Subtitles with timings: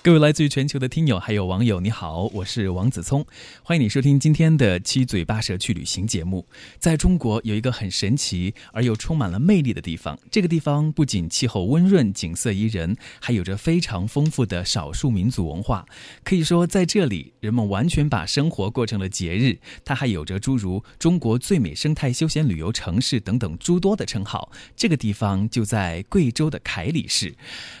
[0.00, 3.26] 各位来自于全球的听友还有网友，你好，我是王子聪，
[3.64, 6.46] 欢迎你收听今天的七嘴八舌去旅行节目。
[6.78, 15.84] 在中国有一个很神奇而又充满了魅力的地方，这个地方不仅气候温润、景色宜人，还有着非常丰富的少数民族文化。
[16.22, 19.58] 可以说，在这里人们完全把生活过成了节日。
[19.84, 24.52] 它还有着诸如中国最美生态休闲旅游城市等等诸多的称号。
[24.76, 27.34] 这个地方就在贵州的凯里市。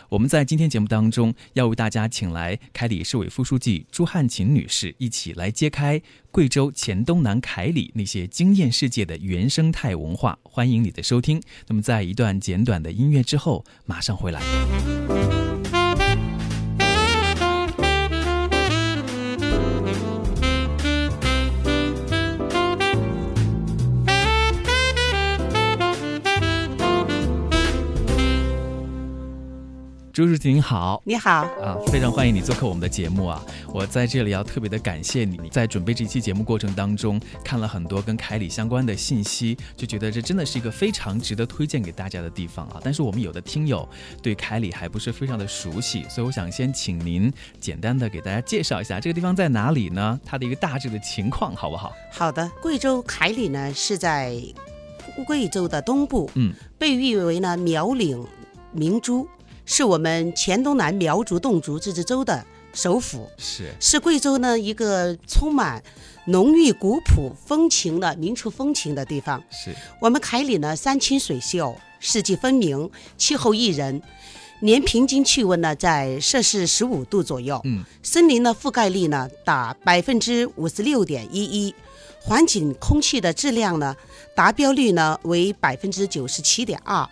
[0.08, 2.08] 我们在今天节目当中要为大家。
[2.08, 6.00] 请来凯里市委副书记朱汉琴女士，一起来揭开
[6.30, 10.38] 贵州黔东南凯里那些惊艳世界的原生态文化。
[10.42, 11.40] 欢迎你的收听。
[11.66, 14.40] 那么，在一段简短的音乐之后，马上回来。
[30.18, 31.30] 朱书记您好，你好
[31.62, 33.40] 啊，非常欢迎你做客我们的节目啊！
[33.72, 42.80] 我在这里要特别的感谢你，在准备这期节目过程当中，看了很多跟凯里相关的信息，就觉得这真的是一个非常值得推荐给大家的地方啊！
[42.82, 43.88] 但是我们有的听友
[44.20, 50.18] 对凯里还不是非常的熟悉，所以我想先请您简单的给大家介绍一下这个地方在哪里呢？
[50.24, 51.92] 它的一个大致的情况好不好？
[52.10, 54.34] 好的，贵州凯里呢是在
[55.24, 58.26] 贵州的东部，嗯，被誉为呢苗岭
[58.72, 59.24] 明珠。
[59.70, 65.80] 是我们黔东南苗族侗族自治州的首府，是是贵州呢一个充满
[66.24, 69.40] 浓郁古朴风情的民族风情的地方。
[69.50, 74.00] 是我们凯里呢山清水秀，四季分明，气候宜人，
[74.60, 77.60] 年平均气温呢在摄氏十五度左右。
[77.64, 81.74] 嗯，森林的覆盖率呢达百分之五十六点一一，
[82.22, 83.94] 环境空气的质量呢
[84.34, 87.06] 达标率呢为百分之九十七点二，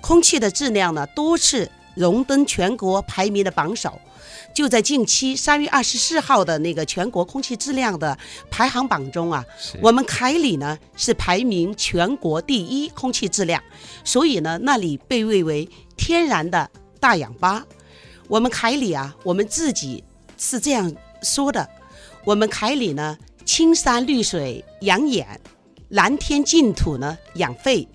[0.00, 1.68] 空气的质量呢多次。
[1.96, 3.98] 荣登全国排名的榜首，
[4.54, 8.16] 就在近期三月二十四号的那个全国空气质量的
[8.50, 9.44] 排行榜中啊，
[9.80, 13.60] 我们凯里呢是排名全国第一空气质量，
[14.04, 16.70] 所以呢那里被誉为天然的
[17.00, 17.66] 大氧吧。
[18.28, 20.04] 我们凯里啊，我们自己
[20.36, 21.66] 是这样说的：
[22.24, 25.40] 我们凯里呢，青山绿水养眼，
[25.88, 27.88] 蓝天净土呢养肺。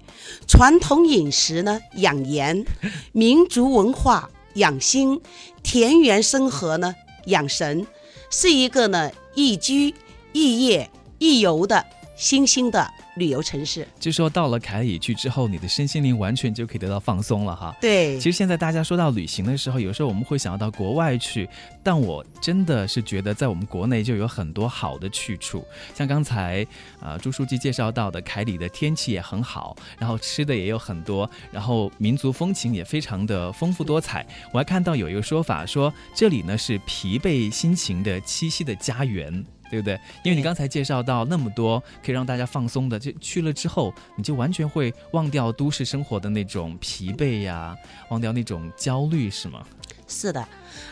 [0.48, 2.66] 传统饮食呢养颜，
[3.12, 5.22] 民族文化养心，
[5.64, 6.96] 田园生活呢
[7.26, 7.86] 养神，
[8.30, 9.94] 是一个呢宜居、
[10.34, 10.90] 宜业、
[11.20, 11.86] 宜游的
[12.22, 12.88] 新兴的。
[13.16, 17.76] 旅游城市，就说到了凯里去之后，你的身心灵完全就可以得到放松了哈。
[17.82, 21.50] 对，其实现在大家说到旅行的时候，有时候我们会想要到国外去，
[21.84, 26.66] 但我真的是觉得在我们国内就有很多好的去处，像刚才
[27.02, 34.26] 啊朱书记介绍到的，凯里的天气也很好，然后吃的也有很多，然后民族风情也非常的丰富多彩。
[34.54, 39.44] 我还看到有一个说法说，这里呢是疲惫心情的栖息的家园。
[39.72, 39.98] 对不对？
[40.24, 47.74] 因为你刚才介绍到那么多可以让大家放松的，就去了之后，你就完全会忘掉都市生活的那种疲惫呀，
[48.10, 49.66] 忘掉那种焦虑，是吗？
[50.10, 50.46] 是的，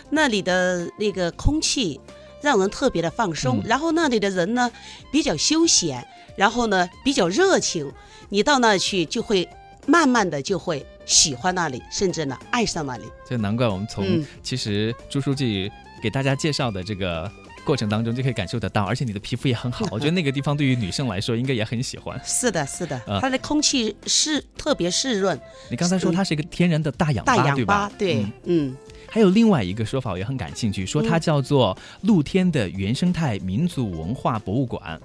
[0.09, 1.99] 那里的那个空气
[2.41, 4.71] 让人特别的放松，然后那里的人呢
[5.11, 6.07] 比较休闲，
[6.37, 7.91] 然后呢比较热情，
[8.29, 9.45] 你到那去就会
[9.85, 13.03] 慢慢的就会喜欢那里，甚至呢爱上那里。
[13.27, 15.69] 这难怪我们从其实朱书记
[16.01, 17.29] 给大家介绍的这个。
[17.63, 22.19] 过程当中就可以感受得到，而且你的皮肤也很好，我觉得那个地方对于女生来说应该也很喜欢。
[22.23, 25.39] 是的，是的，它的空气是特别湿润。
[25.69, 27.91] 你刚才说它是一个天然的大氧吧，对吧？
[27.97, 28.75] 对，嗯。
[29.11, 34.99] 还有另外一个说法，我也很感兴趣，说它叫做露天的原生态民族文化博物馆。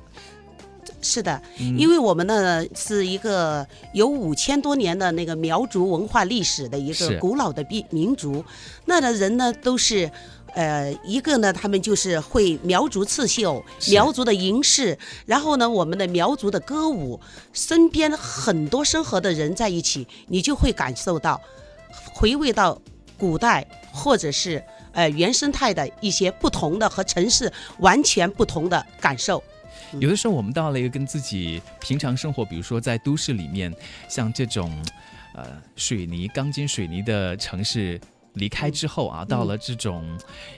[1.01, 8.45] 是的，因为我们呢是一个有五千多年的那个苗族文化历史的一个古老的民民族，
[8.87, 10.11] 那的人呢都是。
[10.55, 14.97] 呃，一个呢，他们就是会苗族刺绣、苗族的银饰，
[15.27, 17.21] 然后呢，我们的苗族的歌舞，
[17.53, 21.41] 身边很多生活的人在一起，你就会感受到，
[22.13, 22.81] 回味到
[23.19, 24.63] 古代或者是
[24.93, 29.43] 呃原生态的一些不同的和城市完全不同的感受。
[29.99, 33.75] 有的时候我们到了一个跟自己平常生活，比如说在都市里面，
[34.09, 34.73] 像这种
[35.35, 38.01] 呃水泥、钢筋水泥的城市。
[38.35, 40.05] 离开之后啊，到了这种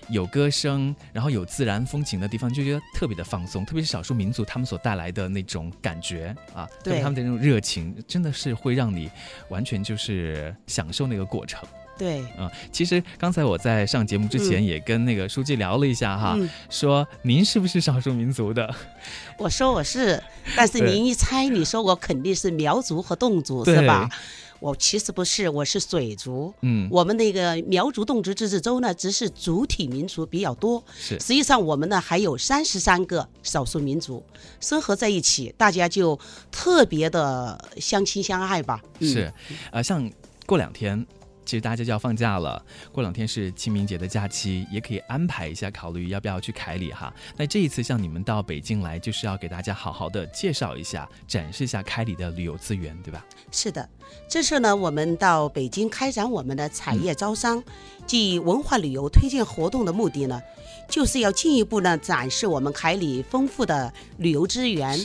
[0.09, 3.65] 有歌声，然后有自然风情的地方，就觉得特别的放松。
[3.65, 9.11] 特别是少数民族他们所带来的那种感觉啊，对他们的那种热情，真的是会让你
[9.49, 11.63] 完全就是享受那个过程。
[11.99, 16.37] 对，嗯，其实刚才我在上节目之前也跟那个书记聊了一下哈，
[16.69, 18.75] 说您是不是少数民族的？
[19.39, 20.23] 我说我是，
[20.55, 24.11] 但是您一猜，你说我肯定是苗族和侗族是吧？
[24.61, 26.53] 我其实不是，我是水族。
[26.63, 30.83] 嗯，我们那个苗族侗族自治州呢，只是主体民族比较多。
[30.99, 34.23] 是，实际上我们呢还有三十三个少数民族
[34.61, 36.19] 生活在一起，大家就
[36.51, 38.83] 特别的相亲相爱吧。
[39.01, 39.33] 是，
[39.71, 40.11] 呃，像
[40.47, 41.07] 过两天。
[41.47, 42.63] 其实大家就要放假了，
[42.93, 47.15] 过两天是清明节的假期，也可以安排一下，考虑要不要去凯里哈。
[47.37, 53.25] 那这一次像你们到北京来，就是要给大家好好的介绍一下，展示一下凯里的旅游资源，对吧？
[53.53, 53.89] 是的，
[54.29, 57.63] 这次呢，我们到北京开展我们的产业招商
[58.09, 60.43] 及文化旅游推荐活动的目的呢。
[60.89, 64.97] 就是要进一步呢展示我们凯里丰富的旅游资源，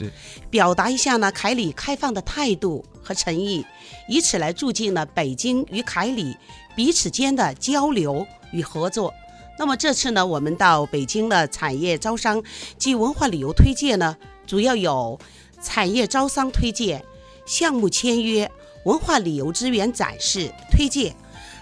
[0.51, 3.65] 表达一下呢凯里开放的态度和诚意，
[4.07, 6.35] 以此来促进了北京与凯里
[6.75, 9.13] 彼此间的交流与合作。
[9.57, 12.41] 那么这次呢，我们到北京的产业招商
[12.77, 14.17] 及文化旅游推介呢，
[14.47, 15.19] 主要有
[15.61, 17.03] 产业招商推介、
[17.45, 18.49] 项目签约、
[18.85, 21.15] 文化旅游资源展示推介，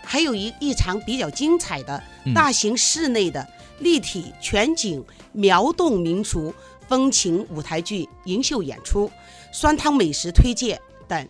[0.04, 2.02] 还有一一场比较精彩的
[2.34, 3.48] 大型室内的。
[3.80, 5.02] 立体全景
[5.32, 6.54] 苗侗民俗
[6.90, 9.10] 风情舞台剧银秀演出、
[9.54, 10.78] 酸汤美食推介
[11.10, 11.28] 等。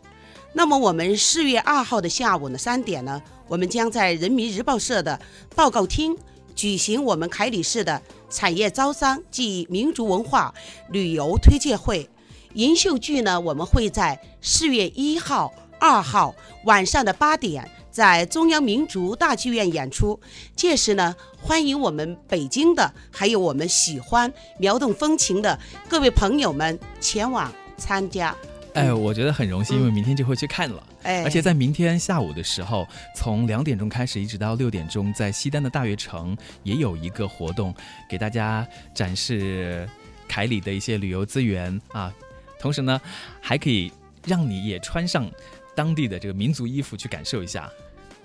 [0.54, 5.20] 那么，我们四月二号的下午呢三点呢，我们将在人民日报社的
[5.56, 6.16] 报告厅
[6.54, 10.54] 举行我们凯里市的产业招商暨民族文化
[10.90, 12.08] 旅游推介会。
[12.56, 16.36] 银秀剧呢，我们会在四月一号、二号
[16.66, 17.70] 晚上的八点。
[17.92, 20.18] 在中央民族大剧院演出，
[20.56, 28.34] 届时呢，欢迎我们北京的，还有我们喜欢苗侗风情的各位朋友们前往参加。
[28.80, 30.84] 哎，我觉得很荣幸，因为明天就会去看了。
[31.04, 37.74] 哎，而且在明天下午的时候，从两点钟开始，一直到六点钟，在西单的大悦城也有一个活动，
[38.10, 39.88] 给大家展示
[40.28, 42.14] 凯里的一些旅游资源啊。
[42.60, 43.00] 同时呢，
[43.42, 43.92] 还可以
[44.26, 45.30] 让你也穿上。
[45.76, 47.70] 当地的这个民族衣服去感受一下，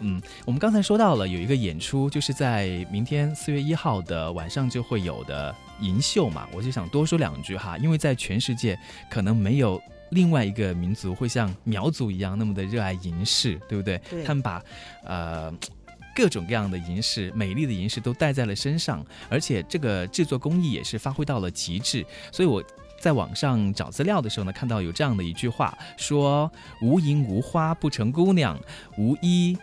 [0.01, 8.77] 嗯，我们刚才说到了有一个演出，就是在明天四月一号的晚上就会有的银秀嘛，我就想多说两句哈，因为在全世界
[9.09, 9.81] 可能没有
[10.15, 14.01] 另外一个民族会像苗族一样那么的热爱银饰，对不对？
[14.09, 14.25] 对。
[14.25, 14.63] 他们把
[15.05, 15.53] 呃
[16.15, 22.63] 各种各样的银饰、美丽的银饰都戴在了身上，而且这个制作工艺也是发挥到了极致，所以我。
[23.01, 26.51] 在网上找资料的时候呢，看到有这样的一句话，说
[26.81, 28.59] “无银无花不成姑娘，
[28.97, 29.59] 无衣，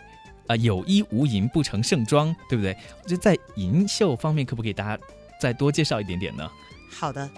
[0.46, 2.76] 啊有衣无银不成盛装”，对不对？
[3.04, 5.04] 就在银绣方面，可不可以大家
[5.40, 6.48] 再多介绍一点点呢？
[6.88, 7.28] 好的，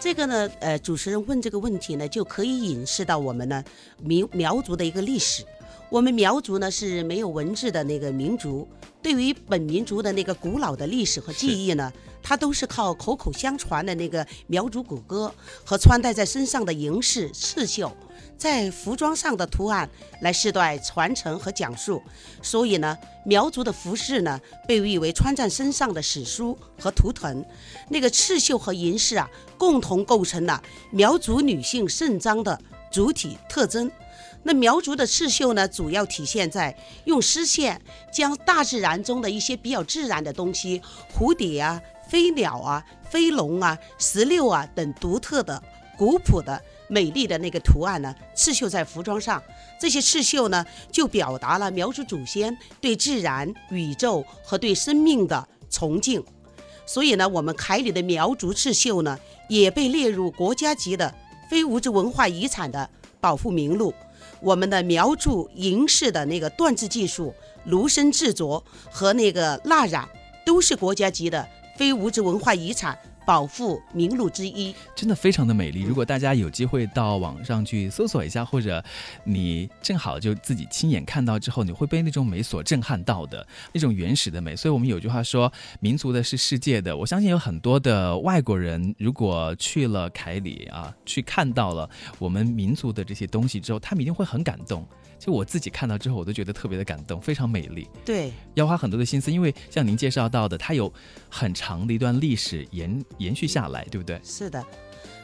[0.00, 3.64] 这个呢，呃，主持人问这个问题呢，就可以引示到我们呢
[4.02, 5.42] 苗苗族的一个历史。
[5.94, 8.66] 我们苗族呢是没有文字的那个民族，
[9.00, 11.92] 对于本民族的那个古老的历史和记忆呢。
[12.20, 15.32] 它都是靠口口相传的那个苗族古歌
[15.62, 17.94] 和穿戴在身上的银饰刺绣，
[18.36, 19.88] 在服装上的图案
[20.22, 22.02] 来世代传承和讲述。
[22.42, 27.44] 所以呢，苗族的服饰呢被誉为穿在身上的史书和图腾。
[27.88, 30.60] 那个刺绣和银饰啊，共同构成了
[30.90, 32.58] 苗族女性盛装的
[32.90, 33.88] 主体特征。
[34.44, 36.76] 那苗族的刺绣呢，主要体现在
[37.06, 37.80] 用丝线
[38.12, 40.80] 将大自然中的一些比较自然的东西，
[41.12, 41.80] 蝴蝶啊。
[42.06, 45.60] 飞鸟啊，飞龙啊，石榴啊等独特的、
[45.96, 49.42] 古朴的、美丽的那个图案呢，刺绣在服装上。
[49.80, 56.22] 这些刺绣呢，就表达了苗族祖先对自然、宇宙和对生命的崇敬。
[56.86, 61.12] 所以呢，我们凯里的苗族刺绣呢，也被列入国家级的
[61.48, 63.92] 非物质文化遗产的保护名录。
[64.44, 67.34] 我们的苗族银饰的那个锻制技术、
[67.64, 70.06] 炉身制作和那个蜡染，
[70.44, 71.48] 都是国家级的。
[71.76, 75.82] 非物质文化遗产保护名录之一，真的非常的美丽。
[75.82, 78.84] 如果大家有机会到网上去搜索一下，或者
[79.24, 84.54] 你正好就自己亲眼看到之后，你会被那种美所震撼到的那种原始的美。
[84.54, 91.88] 所以我们有句话说：“民族的是世界的。”我相信有很多的外国人，如果去了凯里啊，去看到了
[92.18, 94.86] 我们民族的这些东西之后，他们一定会很感动。
[95.18, 97.88] 就我自己看到之后，我都觉得特别的感动，非常美丽。
[98.04, 100.92] 对，要花很多的心思，因为像您介绍到的，它有
[101.28, 104.20] 很长的一段历史延延续下来，对不对？
[104.22, 104.64] 是的，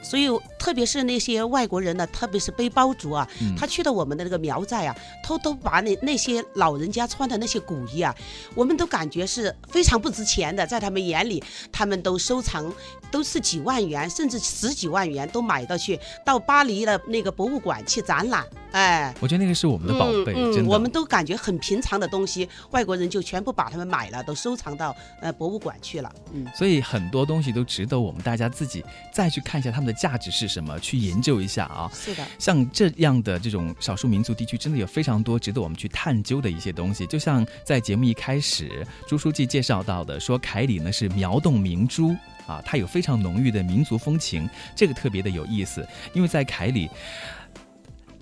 [0.03, 0.29] 所以
[0.59, 8.15] 特别是那些外国人呢，特别是背包族啊，嗯他去到我们的那个苗寨啊，偷偷把那那些老人家穿的那些古衣啊，
[8.55, 12.73] 我们都感觉是非常不值钱的，在他们眼里，他们都收藏，
[13.11, 19.15] 都是几万元甚至十几万元都买到去，到巴黎的那个博物馆去展览，哎。
[19.21, 20.71] 我觉得那个是我们的宝贝，嗯嗯，真的。
[20.71, 26.13] 我们都感觉很平常的东西，外国人就全部把他们买了，都收藏到呃博物馆去了。
[26.33, 31.91] 嗯，所以很多东西都值得我们大家自己再去看一下他们的价值是什么，去研究一下啊。
[31.95, 37.07] 是的，像这样的这种少数民族地区，真的有非常多值得我们去探究的一些东西。
[37.07, 42.15] 就像在节目一开始，朱书记介绍到的，说凯里呢是苗侗明珠
[42.47, 46.89] 啊，它有非常浓郁的民族风情，这个特别的有意思，因为在凯里。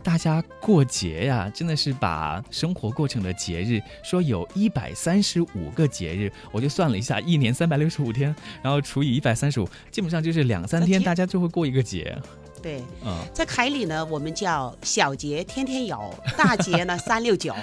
[0.03, 3.81] 大家过节呀，真的是把生活过成了节日。
[4.03, 12.17] 说有一百三十五个节日，我就算了一下，一年三百六十五天，然后除以一百三十五，基本上就是两三天，大家就会过一个节。
[12.63, 12.83] 对。
[13.05, 17.55] 嗯，在凯里呢，我们叫小节天天有，大节呢 三六九，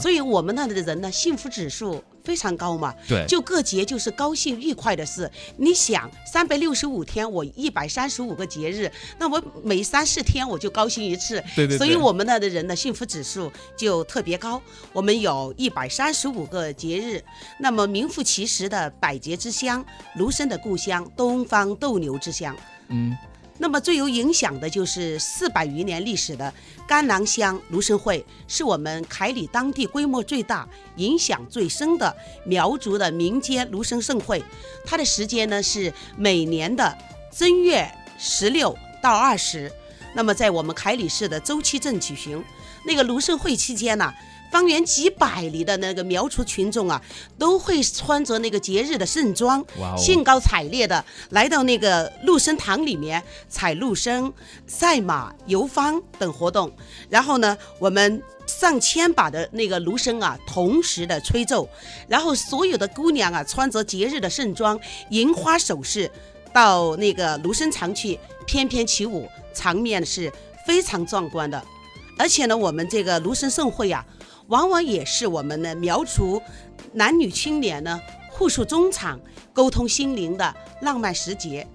[0.00, 2.94] 所以我们那里的人呢，幸福指数非常高嘛。
[3.08, 5.30] 对，就各节就是高兴愉快的事。
[5.56, 11.42] 你想，三百六十五天，我一百三十五个节日，那我每三四天我就高兴一次。
[11.56, 14.60] 对对对所以我们那的人的幸福指数就特别高。
[14.92, 17.22] 我们有一百三十五个节日，
[17.58, 19.84] 那么名副其实的百节之乡，
[20.16, 22.54] 卢生的故乡，东方斗牛之乡。
[22.88, 23.16] 嗯，
[23.58, 26.52] 那么最有影响的就是四百余年历史的
[26.86, 34.42] 甘南乡卢生会，是我们凯里当地规模最大、影响最深的苗族的民间卢生盛会。
[34.84, 36.96] 它的时间呢是每年的
[37.30, 39.70] 正月十六到二十，
[40.14, 42.42] 那么在我们凯里市的周期镇举行。
[42.84, 44.12] 那个卢生会期间呢、
[44.52, 47.00] 方圆几百里的那个苗族群众啊，
[47.38, 54.30] 都会穿着那个节日的盛装，哦兴高采烈的来到那个鹿生堂里面采鹿生、
[54.66, 56.70] 赛马、游方等活动。
[57.08, 61.66] 然后呢，我们上千把的那个芦笙啊，同时的吹奏，
[62.06, 64.78] 然后所有的姑娘啊，穿着节日的盛装、
[65.08, 66.10] 银花首饰，
[66.52, 70.30] 到那个芦笙场去翩翩起舞，场面是
[70.66, 71.64] 非常壮观的。
[72.18, 74.04] 而且呢，我们这个芦笙盛会啊，
[74.52, 76.40] 往往也是我们的苗族
[76.92, 77.98] 男女青年呢
[78.30, 79.18] 互诉衷肠、
[79.50, 81.66] 沟通心灵的浪漫时节。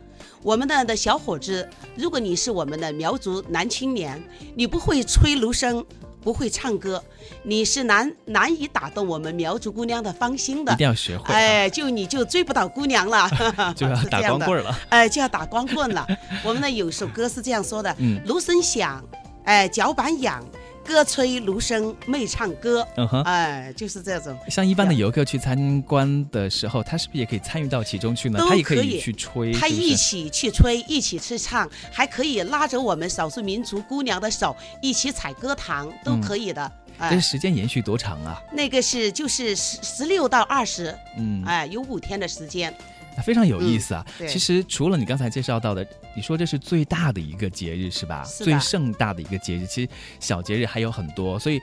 [0.44, 4.22] 我们的的小伙子，如果你是我们的苗族男青年，
[4.56, 5.84] 你不会吹芦笙，
[6.22, 7.04] 不会唱歌，
[7.42, 10.78] 你是难难以打动我们苗族姑娘的芳心的 一。
[10.78, 13.28] 定要学会啊，哎，就你就追不到姑娘了，
[13.76, 14.80] 就要打光棍了。
[14.90, 16.06] 哎，就要打光棍了。
[16.44, 19.04] 我们呢有首歌是这样说的：嗯芦笙响，
[19.46, 20.46] 哎，脚板痒，
[20.88, 22.88] 歌吹芦笙妹唱歌。
[22.96, 24.36] 嗯哼，哎，就是这种。
[24.48, 28.40] 像一般的游客去参观的时候，他是不是也可以参与到其中去呢？
[28.48, 36.72] 他也可以去吹，他一起去吹，一起去唱，还可以拉着我们少数民族姑娘的手一起踩歌堂，都嗯可以的。
[36.98, 38.42] 这哎，时间延续多长啊？
[38.54, 42.74] 那个是就是十十六到二十，嗯，哎，有五天的时间。
[43.22, 44.06] 非常有意思啊。
[44.18, 48.24] 对其实除了你刚才介绍到的，你说这是最大的一个节日是吧？
[48.24, 51.62] 是最盛大的一个节日，其实小节日还有很多，所以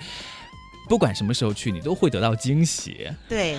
[0.89, 3.09] 不管什么时候去，你都会得到惊喜。
[3.29, 3.57] 对，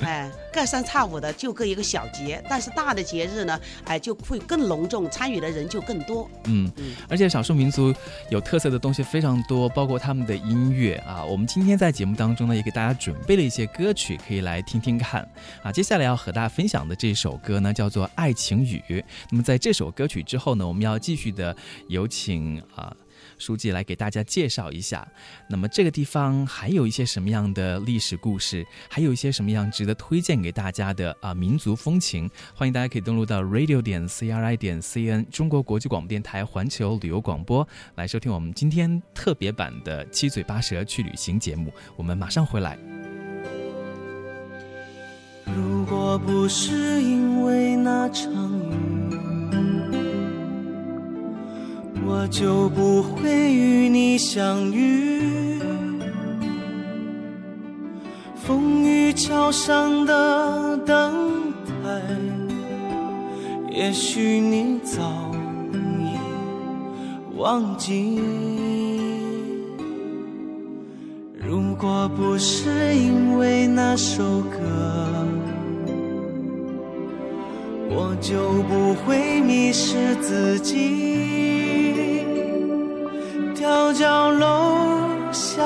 [0.00, 6.30] 哎，隔三差五的就各一个小节，但是大的节日呢，哎，就会更隆重，参与的人就更多。
[6.44, 7.94] 嗯嗯，而且少数民族
[8.30, 11.24] 有特色的东西非常多，包括他们的音乐啊。
[11.24, 15.26] 我们今天在节目当中呢，也给大家准备了一些歌曲，可以来听听看
[15.62, 15.72] 啊。
[15.72, 18.82] 接下来要和大家分享的这首歌呢，叫做《爱情雨》。
[19.30, 21.56] 那么在这首歌曲之后呢，我们要继续的
[21.88, 22.94] 有请啊。
[23.38, 25.06] 书记来给大家介绍一下，
[25.48, 32.28] 那么这个地方还有一些什么样的历史故事，还有一些什么样值得推荐给大家的啊民族风情？
[32.54, 41.72] 欢迎大家可以登录到 radio 点 cri 点 cn 中国国际广播电台环球旅游广播来收听我们今天特别版的七嘴八舌去旅行节目。
[41.96, 42.78] 我们马上回来。
[45.54, 48.32] 如果不是因为那场
[49.10, 49.45] 雨，
[52.08, 55.60] 我就不会与你相遇。
[58.36, 61.42] 风雨桥上的等
[61.82, 61.90] 待，
[63.70, 65.02] 也许你早
[65.72, 68.20] 已忘记。
[71.34, 74.58] 如果不是因为那首歌，
[77.90, 81.35] 我就不会迷失自己。
[83.66, 84.78] 条角楼
[85.32, 85.60] 下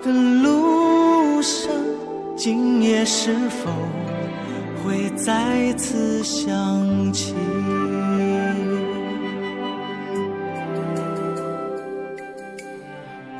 [0.00, 1.68] 的路上，
[2.36, 3.68] 今夜是否
[4.84, 7.34] 会再次想起？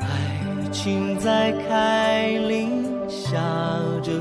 [0.01, 3.37] 爱情在开林下
[4.03, 4.11] 着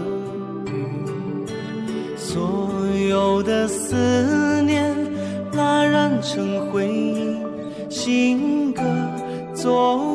[0.71, 1.45] 雨，
[2.17, 4.95] 所有的思念
[5.55, 7.37] 拉染成回忆。
[7.91, 8.56] 心。
[9.67, 10.06] 歌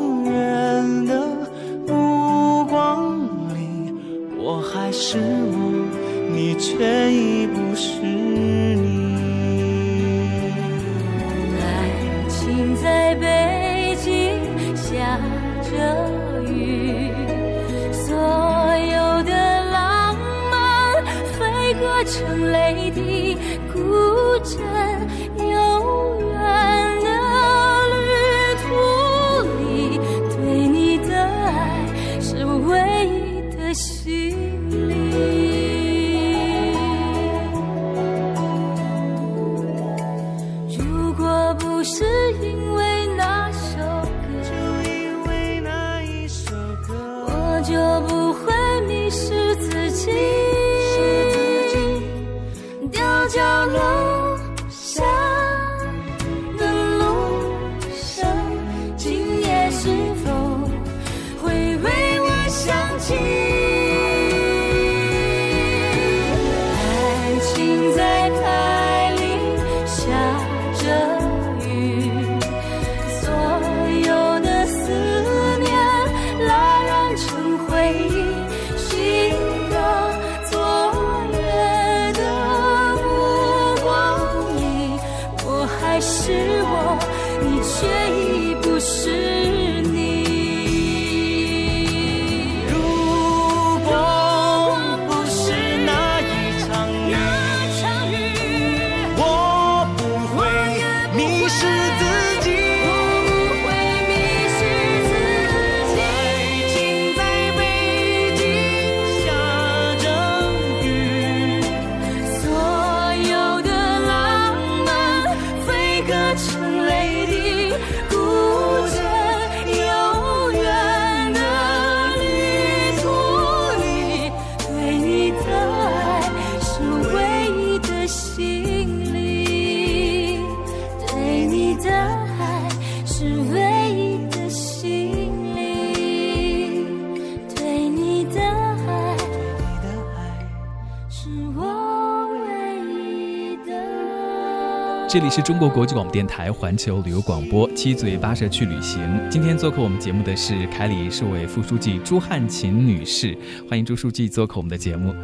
[145.12, 148.98] 这里是中国国际广播电台环球旅游广播，七嘴八舌去旅行。
[149.30, 153.36] 今天做客我们节目的是凯里市委副书记朱汉琴女士，
[153.68, 155.14] 欢迎朱书记做客我们的节目。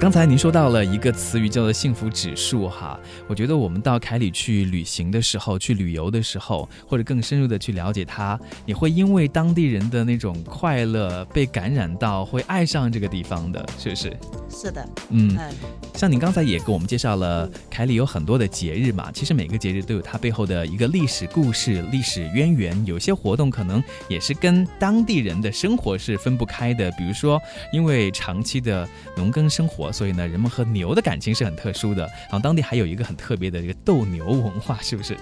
[0.00, 14.16] 刚才您说到了一个词语叫做幸福指数哈，我觉得我们到凯里去旅行的时候，去旅游的时候，或者更深入的去了解它，你会因为当地人的那种快乐被感染到，会爱上这个地方的，是不是？
[14.58, 15.54] 是的，嗯，嗯，
[15.94, 22.86] 像您刚才也给我们介绍了凯里有很多的节日嘛，其实每个节日都有它背后的一个历史故事、历史渊源。
[22.86, 27.38] 有些活动可能也是跟当地人的生活是分不开的，比如说
[27.70, 32.04] 因为长期的农耕生活，所以呢，人们和牛的感情是很特殊的。
[32.04, 35.14] 然后当地还有一个很特别的这个斗牛文化，是不是？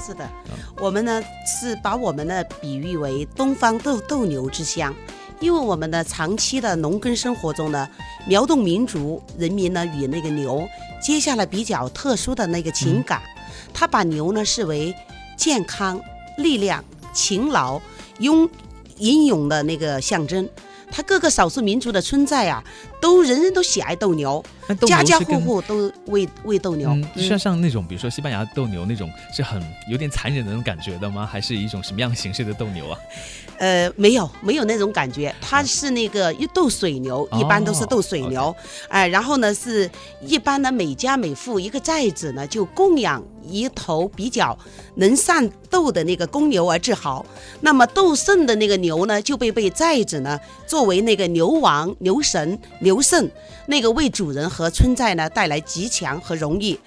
[0.00, 0.30] 是的，
[0.78, 4.94] 我们呢是把我们呢比喻为东方斗斗牛之乡，
[5.40, 7.88] 因为我们的长期的农耕生活中呢，
[8.26, 10.66] 苗侗民族人民呢与那个牛
[11.02, 13.20] 结下了比较特殊的那个情感，
[13.74, 14.94] 他把牛呢视为
[15.36, 16.00] 健康、
[16.38, 17.80] 力量、勤劳、
[18.18, 18.48] 勇
[18.96, 20.48] 英勇的那个象征。
[20.90, 22.62] 他各个少数民族的村寨啊，
[23.00, 24.42] 都人人都喜爱斗牛，
[24.86, 26.96] 家家户户都喂喂斗牛。
[27.16, 31.28] 像像那种比如说西班牙斗牛那种，是很有点残忍的那种感觉的吗？
[31.30, 32.98] 还是一种什么样形式的斗牛啊？
[33.58, 35.34] 呃，没有，没有那种感觉。
[35.40, 38.54] 它是那个一斗水牛，一般都是斗水牛，
[38.88, 44.58] 哎、然后呢是一般呢每家每户一个寨子呢就供养一头比较
[44.96, 47.24] 能善斗的那个公牛而自豪。
[47.60, 53.28] 那么斗胜的那个牛呢，就被被寨子呢作为那个牛王、牛神、牛胜，
[53.66, 56.78] 那个为主人和村寨呢带来吉祥和荣誉。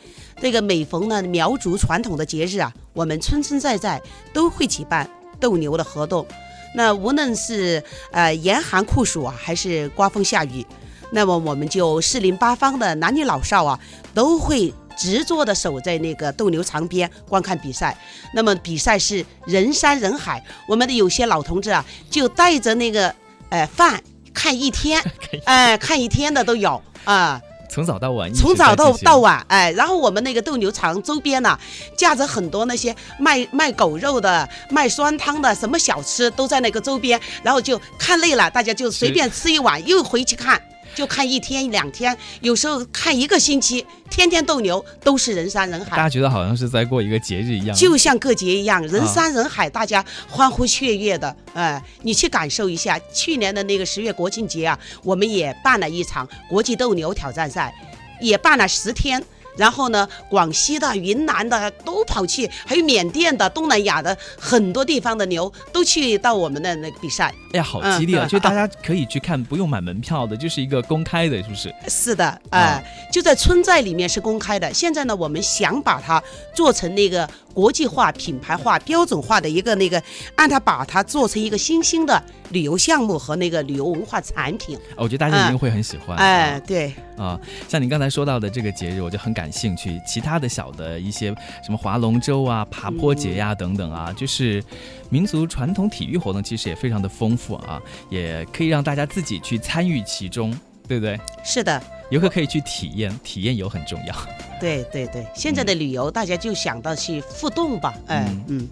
[0.42, 5.10] 这个每逢呢苗族传统的节日啊，我们村村寨寨都会举办
[5.42, 6.26] 斗牛的活动。
[6.74, 10.66] 那无论是呃严寒酷暑啊，还是刮风下雨，
[11.12, 13.78] 那么我们就四邻八方的男女老少啊，
[14.14, 17.98] 都会执着的守在那个斗牛场边观看比赛。
[18.34, 23.14] 那么比赛是人山人海，我们的有些老同志啊，就带着那个
[23.50, 24.02] 呃饭
[24.34, 25.04] 看一天，
[25.46, 27.42] 哎、看一天的都有啊。
[27.72, 31.56] 从早到晚，从早到到晚，哎，然后我们那个斗牛场周边呢，
[31.96, 40.60] 架着很多那些卖卖狗肉的、卖酸汤的，什么小吃都在那个周边，然后就看累了，大家就随便吃一碗，又回去看。
[40.96, 45.92] 就看一天两天，有时候看一个星期，天天斗牛都是人山人海。
[45.92, 51.36] 大家觉得好像是在过一个节日一样，就像过节一样，人山人海，大家欢呼雀跃的。
[51.54, 57.74] 哎，你去感受一下，去年的那个十月国庆节啊，我们也办了一场国际斗牛挑战赛，
[58.20, 59.24] 也办了十天。
[59.60, 67.34] 然后呢，广西的、云南的都跑去，还有缅甸的、东南亚的很多地方的牛都去到我们的那个比赛。
[67.52, 68.26] 哎呀，好激烈啊！
[68.26, 71.74] 就大家可以去看，不用买门票的，就是一个公开的，是不是？
[71.90, 74.74] 是的，哎，就在村寨里面是公开的。
[74.74, 76.24] 现在呢，我们想把它
[76.56, 77.30] 做成那个。
[77.60, 80.02] 国际化、品牌化、标准化的一个那个，
[80.36, 84.80] 按它把它做成一个新兴的旅游项目和那个旅游文化产品。
[84.96, 86.16] 我觉得大家一定会很喜欢。
[86.16, 90.00] 哎，对啊，像您刚才说到的这个节日，我就很感兴趣。
[90.08, 94.64] 其他的小的一些什么划龙舟啊、爬坡节呀等等啊，就是
[95.10, 97.78] 民族传统体育活动，其实也非常的丰富啊，
[98.10, 101.20] 也可以让大家自己去参与其中，对不对？
[101.44, 101.84] 是的。
[102.10, 104.16] 游客可以去体验，体验游很重要。
[104.60, 108.68] 对对对，现在的旅游大家就想到去互动吧，哎嗯。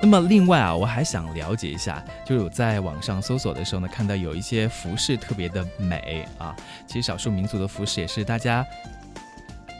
[0.00, 6.54] 那么另外啊，我还想了解一下，就是我在网上搜索的时候呢，看到有一些服饰特别的美啊。
[6.86, 8.66] 其实少数民族的服饰也是大家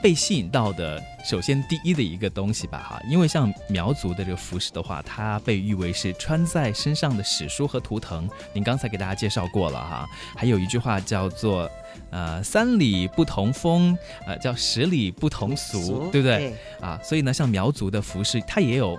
[0.02, 3.02] 被吸引到的，首先第一的一个东西吧哈。
[3.10, 8.26] 因为像苗族的这个服饰的话，它被誉为是穿在身上的史书和图腾。
[8.54, 11.68] 您刚才给大家介绍过了哈，还有一句话叫做。
[12.10, 16.54] 呃，三里不同风，呃，叫十里不同俗，对不对？
[16.80, 18.98] 啊，所以呢，像苗族的服饰，它也有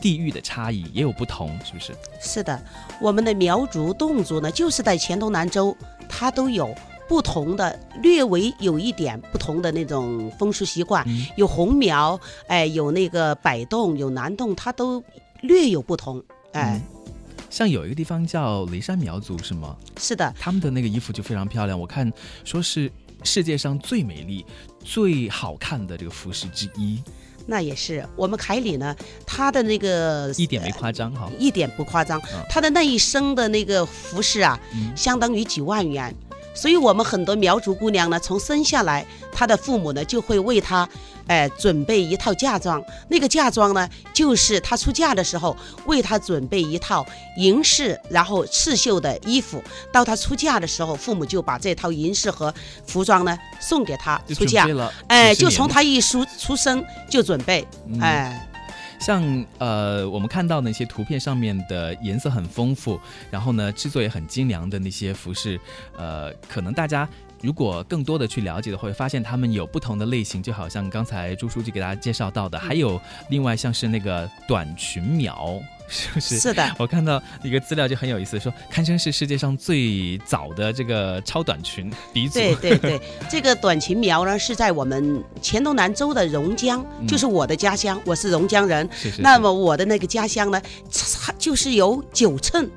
[0.00, 1.94] 地域的差异，也有不同，是不是？
[2.20, 2.62] 是的，
[3.00, 5.76] 我们的苗族、侗族呢，就是在黔东南州，
[6.08, 6.72] 它都有
[7.08, 11.04] 不同的，略微有一点不同的那种风俗习惯，
[11.36, 15.02] 有红苗，哎，有那个摆动，有南侗，它都
[15.40, 16.22] 略有不同，
[16.52, 16.80] 哎。
[17.56, 19.74] 像有一个地方叫雷山苗族是吗？
[19.98, 21.80] 是的，他们的那个衣服就非常漂亮。
[21.80, 22.12] 我看
[22.44, 22.92] 说是
[23.22, 24.44] 世界上最美丽、
[24.84, 27.02] 最好看的这个服饰之一。
[27.46, 32.20] 那也是，我们凯里呢，他的那个一点没夸张哈，一点不夸张。
[32.50, 34.60] 他的那一身的那个服饰啊，
[34.94, 36.14] 相当于几万元。
[36.56, 40.88] 所以我们很多苗族姑娘呢，从生下来，她的父母呢就会为她。
[41.28, 47.04] 哎，准备一套嫁妆，那个嫁妆呢，就是她出嫁的时候为她准备一套
[47.36, 49.60] 银饰，然后刺绣的衣服。
[49.92, 52.54] 到她出嫁的时候，父母就把这套银饰和
[52.86, 54.68] 服装呢送给她出嫁。
[55.08, 57.66] 哎，就从她一出出生就准备。
[58.00, 58.45] 哎，
[58.98, 65.60] 像呃，我们看到那些图片上面的颜色很丰富，然后呢，制作也很精良的那些服饰，
[65.96, 67.08] 呃，可能大家。
[67.46, 75.56] 如果更多的去了解的话，会发现他们有不同的类型，就好像刚才朱书记给大家介绍到的，还有另外像是那个短裙苗，
[75.88, 76.40] 是不是？
[76.40, 82.40] 是的， 我看到一个资料就很有意思，说堪称是世界上最早的这个超短裙鼻祖。
[82.40, 88.88] 对对对，这个短裙苗呢是在我们黔东南州的榕江，就是我的家乡，我是榕江人。
[88.92, 89.22] 是是。
[89.22, 90.60] 那么我的那个家乡呢，
[91.38, 92.68] 就是有九寸，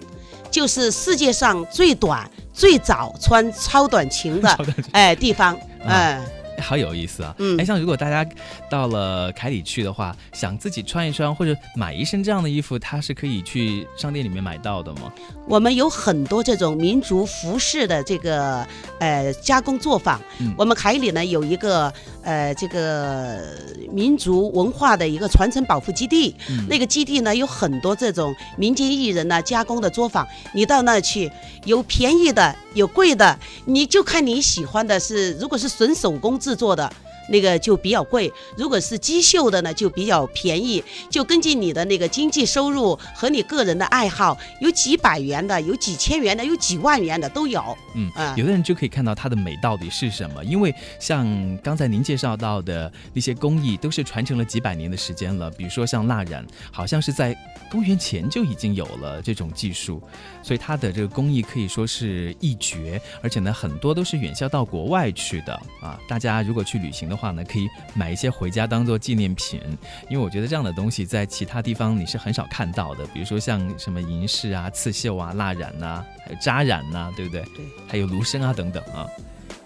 [0.51, 2.29] 就是世界上最短。
[2.59, 4.57] 最早穿超短裙的
[4.91, 6.21] 哎地方哎。
[6.59, 7.35] 好有意思啊！
[7.39, 8.29] 嗯，哎，像如果大家
[8.69, 15.11] 到了凯里去的话，想自己穿一穿或者买一身这样的衣服，它是可以去商店里面买到的吗？
[15.47, 18.65] 我们有很多这种民族服饰的这个
[18.99, 20.19] 呃加工作坊。
[20.39, 21.91] 嗯我们凯里呢有一个
[22.23, 23.55] 呃这个
[23.91, 31.31] 民族文化的一个传承保护基地，嗯那个基地呢有很多这种民间艺人呢加工的作坊，你到那去
[31.65, 32.55] 有便宜的。
[32.75, 36.91] 有贵的，你就看你喜欢的是，如果是纯手工制制作的。
[37.29, 40.83] 那个就比较贵，如果是机绣的呢，就比较便宜。
[41.09, 47.63] 就根据你的那个经济收入和你个人的爱好，有几百元的，有几千元的，有几万元的都有。
[47.93, 55.51] 嗯啊，有的人就可以看到它的美到底是什么，因为像刚才您介绍到的那些工艺，都是传承了几百年的时间了。
[55.51, 57.37] 比如说像蜡染，好像是在
[57.69, 60.01] 公元前就已经有了这种技术，
[60.41, 65.99] 所以它的这个工艺可以说是一绝，而且呢，很多都是远销到国外去的啊。
[66.07, 67.18] 大家如果去旅行的。
[67.18, 69.61] 话呢，可以买一些回家当做纪念品，
[70.09, 73.05] 因为我觉得这样的东西在其他地方你是很少看到的。
[73.07, 77.41] 比如说像什么银饰啊、刺绣啊、蜡染呐，还有扎染呐，对不对？
[77.55, 79.07] 对，还有芦笙啊等等啊，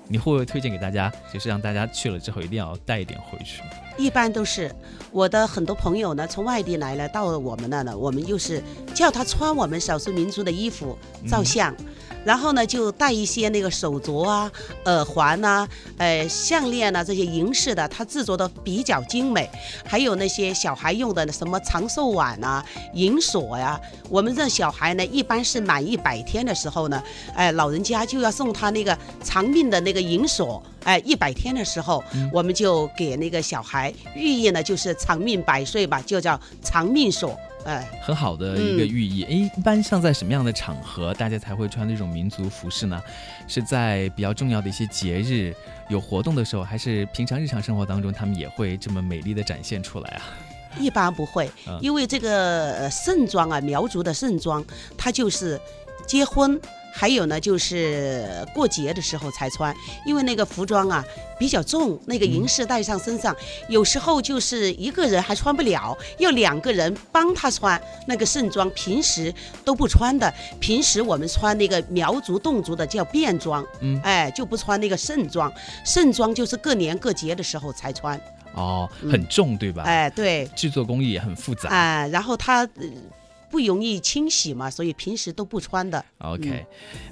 [0.08, 1.12] 你会不会推荐给大家？
[1.32, 3.62] 就是让大家去了之后一定要带一点回去。
[3.96, 4.74] 一般都是
[5.12, 8.62] 我的很多朋友呢，从外地来了，到了我们那呢，我们又是
[8.94, 11.72] 叫他穿我们少数民族的衣服照相。
[12.26, 14.52] 然后呢就带一些那个手镯啊、
[14.86, 19.50] 耳环呐、呃项链呐、这些银饰的，它制作的比较精美。
[19.86, 27.02] 还有那些小孩用的什么长寿碗呐、银锁呀、我们这小孩呢，一般是满一百天的时候呢，
[27.36, 30.62] 哎、老人家就要送他那个长命的那个银锁。
[30.84, 37.40] 哎，一百天的时候，我们就给那个小孩寓意呢，就是长命百岁吧，就叫长命锁。
[37.66, 39.24] 哎，很好的一个寓意。
[39.24, 43.02] 哎，一般像在什么样的场合，大家才会穿这种民族服饰呢？
[43.48, 45.54] 是在比较重要的一些节日、
[45.90, 50.22] 有活动的时候，还是平常日常生活当中，他们也会这么美丽的展现出来啊？
[50.80, 54.66] 一般不会嗯，因为这个呃盛装啊，苗族的盛装，
[54.98, 55.60] 它就是
[56.08, 56.60] 结婚。
[56.96, 59.76] 还有呢，就是过节的时候才穿，
[60.06, 61.04] 因为那个服装啊
[61.40, 63.36] 比较重，那个银饰戴上身上，
[63.68, 69.34] 有时候就是一个人还穿不了，要两个人帮他穿那个盛装，平时
[69.66, 70.32] 都不穿的。
[70.60, 75.52] 平时我们穿那个苗族、侗族的叫便装，嗯哎，就不穿那个盛装，
[75.84, 78.20] 盛装就是各年各节的时候才穿，
[78.54, 81.70] 哦，很重对吧？，哎，对，制作工艺也很复杂。
[81.70, 82.88] 啊、然后它、呃
[83.54, 86.04] 不容易清洗嘛，所以平时都不穿的。
[86.18, 86.66] OK，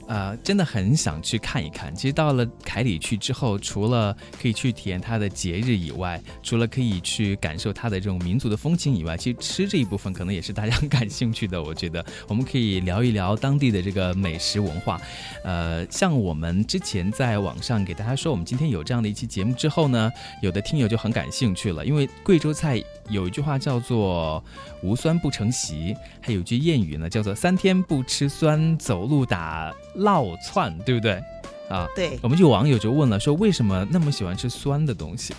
[0.08, 1.94] 呃，真的很想去看一看。
[1.94, 11.62] 其实到了凯里去之后，除了可以去体验它的节日以外，除了可以去感受它的这种民族的风情以外，其实吃这一部分可能也是大家很感兴趣的。
[11.62, 15.00] 我觉得我们可以聊一聊当地的这个美食文化。
[15.44, 24.44] 呃，像我们之前在网上给大家说，我们今天有这样的一期节目之后呢，有的听友就很感兴趣了，因为贵州菜有一句话叫做
[24.82, 31.22] “无酸不成席”，还有句谚语呢，叫做“三天不吃酸，走路打落窜”，对不对？
[31.70, 35.34] 啊，对，我们就有网友就问了，说为什么那么喜欢吃酸的东西？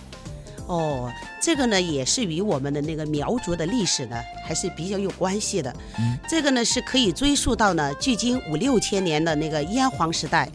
[0.65, 5.75] 哦，这个呢也是与我们的那个苗族的历史呢还是比较有关系的。
[5.99, 10.49] 嗯这个呢是可以追溯到呢距今五六千年的那个炎黄时代。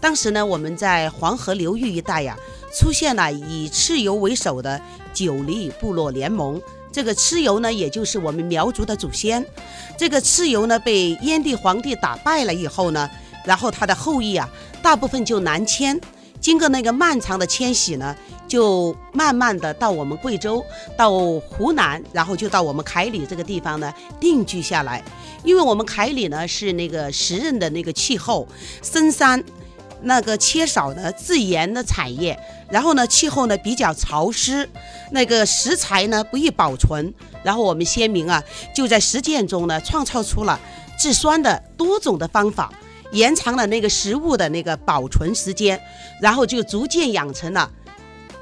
[0.00, 2.36] 当时呢我们在黄河流域一带呀，
[2.74, 4.78] 出现了以蚩尤为首的
[5.14, 6.60] 九黎部落联盟。
[6.92, 9.44] 这个蚩尤呢，也就是我们苗族的祖先。
[9.96, 13.08] 这个蚩尤呢，被燕帝皇帝打败了以后呢，
[13.44, 14.48] 然后他的后裔啊，
[14.82, 15.98] 大部分就南迁。
[16.38, 18.16] 经过那个漫长的迁徙呢，
[18.48, 20.64] 就慢慢的到我们贵州，
[20.96, 25.00] 到湖南，然后就到我们凯里这个地方呢定居下来。
[25.44, 28.46] 因为我们凯里呢是那个时任的那个气候，
[28.82, 29.42] 深山，
[30.02, 32.36] 那个缺少呢自然的产业，
[32.72, 34.68] 然后呢气候呢比较潮湿，
[35.10, 37.12] 那个食材呢不易保存，
[37.44, 38.42] 然后我们先民啊
[38.74, 40.58] 就在实践中呢创造出了
[40.98, 42.72] 制酸的多种的方法。
[43.12, 45.78] 延长了那个食物的那个保存时间，
[46.18, 47.70] 然后就逐渐养成了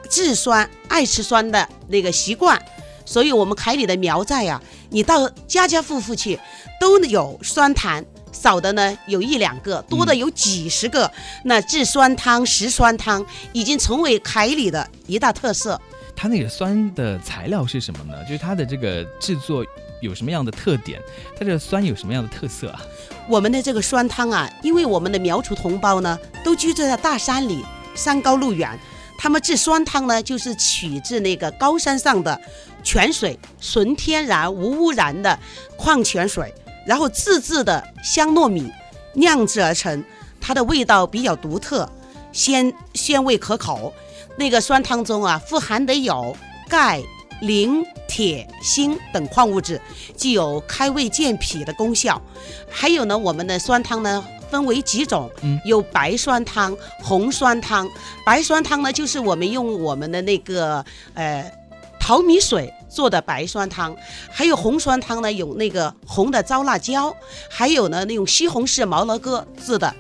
[0.09, 2.57] 制酸、爱吃酸的那个习惯。
[3.05, 6.39] 所以，我们凯里的苗寨呀、你到家家户户去
[6.81, 11.11] 都有酸坛，少的呢有一两个，多的有几十个。
[11.45, 15.81] 那制酸汤、食酸汤已经成为凯里的一大特色。
[16.15, 18.23] 它那个酸的材料是什么呢？
[18.25, 19.65] 就是它的这个制作
[20.03, 21.01] 有什么样的特点？
[21.39, 22.83] 它这个酸有什么样的特色啊？
[23.27, 27.65] 我们的这个酸汤啊，因为我们的苗族同胞呢，都居住在大山里，
[27.95, 28.79] 山高路远，
[29.17, 32.39] 他们制酸汤呢，就是取自那个高山上的
[32.83, 35.39] 泉水，纯天然无污染的
[35.77, 36.53] 矿泉水，
[36.91, 38.69] 然后自制的香糯米
[39.15, 40.05] 酿制而成，
[40.41, 41.89] 它的味道比较独特，
[42.33, 43.95] 鲜鲜味可口。
[44.37, 46.37] 那个酸汤中啊，富含的有
[46.69, 47.01] 钙、
[47.43, 49.81] 磷、铁、锌等矿物质，
[50.17, 52.21] 具有开胃健脾的功效。
[52.69, 57.89] 还有呢，我们的酸汤呢分为几种，嗯有白酸汤、红酸汤。
[58.27, 61.53] 白酸汤呢，就是我们用我们的那个呃
[62.01, 63.97] 淘米水做的白酸汤，
[64.31, 67.15] 还有红酸汤呢，有那个红的糟辣椒，
[67.49, 69.95] 还有呢那种西红柿、毛萝卜制的。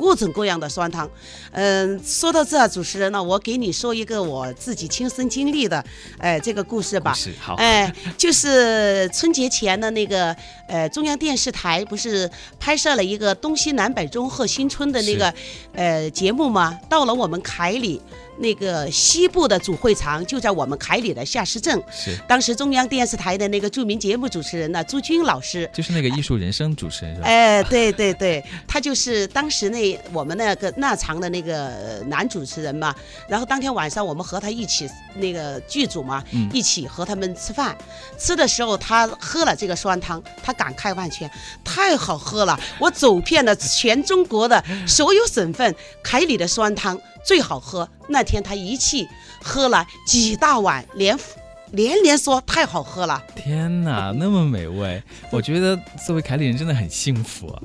[0.00, 1.06] 各种各样的酸汤，
[1.52, 5.84] 嗯，说到这儿，主持人呢，我给你说一个我自己亲身经历的，
[6.16, 7.12] 哎、这个故事吧。
[7.12, 10.34] 是好，哎，就是春节前的那个，
[10.68, 15.34] 呃，中央电视台不是拍摄了一个东西南北中贺新春的那个，
[15.74, 16.80] 呃，节目吗？
[16.88, 18.00] 到了我们凯里
[18.40, 21.80] 那个西部的主会场，就在我们凯里的下市镇。
[21.92, 27.26] 是当时中央电视台的那个著名节目主持人呢，朱军老师，就是那个艺术人生主持人是吧？
[27.26, 32.94] 哎，对对对，他就是当时那我们那个那场的那个呃男主持人嘛。
[33.28, 37.76] 然后当天晚上我们和他一起那个剧组嘛，嗯一起和他们吃饭。
[38.18, 41.30] 吃的时候他喝了这个酸汤，他感慨万千，
[41.64, 42.58] 太好喝了！
[42.78, 47.88] 我走遍了全中国的所有省份，凯里的酸汤最好喝。
[48.08, 49.08] 那天他一气
[49.42, 51.18] 喝了几大碗，连
[51.72, 53.22] 连连说太好喝了。
[53.34, 55.02] 天哪， 那么美味！
[55.30, 55.74] 我觉得
[56.06, 57.62] 作为凯里人真的很幸福啊。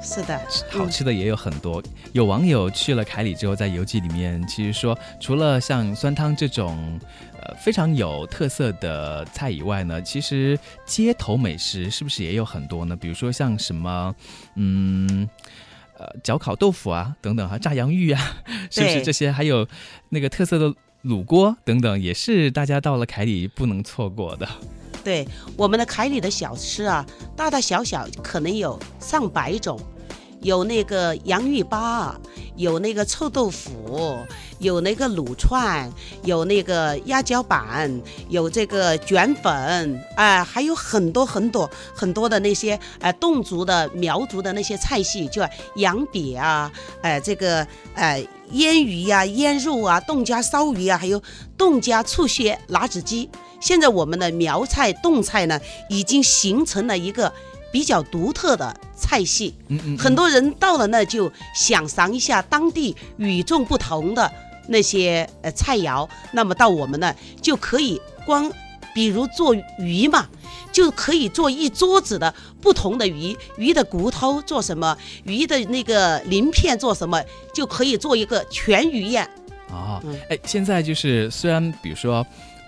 [0.00, 0.40] 是的，
[0.70, 1.82] 好吃的也有很多。
[2.12, 7.00] 有网友去了凯里之后，在游记里面其实说，除了像酸汤这种
[7.42, 12.94] 呃非常有特色的菜以外呢，其实街头美食是不是也有很多呢？
[12.94, 14.14] 比如说像什么，
[14.54, 15.28] 嗯。
[16.00, 18.36] 呃，脚烤豆腐啊，等等哈，炸洋芋啊，
[18.70, 19.32] 是不是这些？
[19.32, 19.66] 还有
[20.10, 24.48] 那个特色的卤锅等等，也是大家到了凯里不能错过的。
[25.04, 29.78] 对，我们的凯里的小吃啊，大大小小可能有上百种。
[30.40, 32.14] 有那个洋芋粑，
[32.54, 34.16] 有那个臭豆腐，
[34.60, 35.90] 有那个卤串，
[36.22, 45.44] 有那个鸭脚板，有这个卷粉，哎，还有很多很多很多的那些呃侗族的苗族的那些菜系，叫
[45.74, 46.70] 羊瘪啊，
[47.02, 51.22] 哎，这个呃腌鱼呀、腌肉啊、冻加烧鱼啊，还有
[51.56, 53.28] 冻加醋蟹辣子鸡。
[53.60, 57.32] 现在我们的苗菜冻菜呢，已经形成了一个。
[57.70, 64.32] 比较独特的菜系，嗯嗯，很多人到了那就想尝一下当地与众不同的
[64.68, 66.08] 那些呃菜肴。
[66.32, 68.50] 那么到我们那就可以光，
[68.98, 70.26] 比如做鱼嘛，
[70.72, 77.22] 就可以做一桌子的不同的鱼，鱼的骨头做什么，鱼的那个鳞片做什么，
[77.54, 79.22] 就可以做一个全鱼宴。
[79.70, 82.26] 啊，哎，现在就是虽然比如说。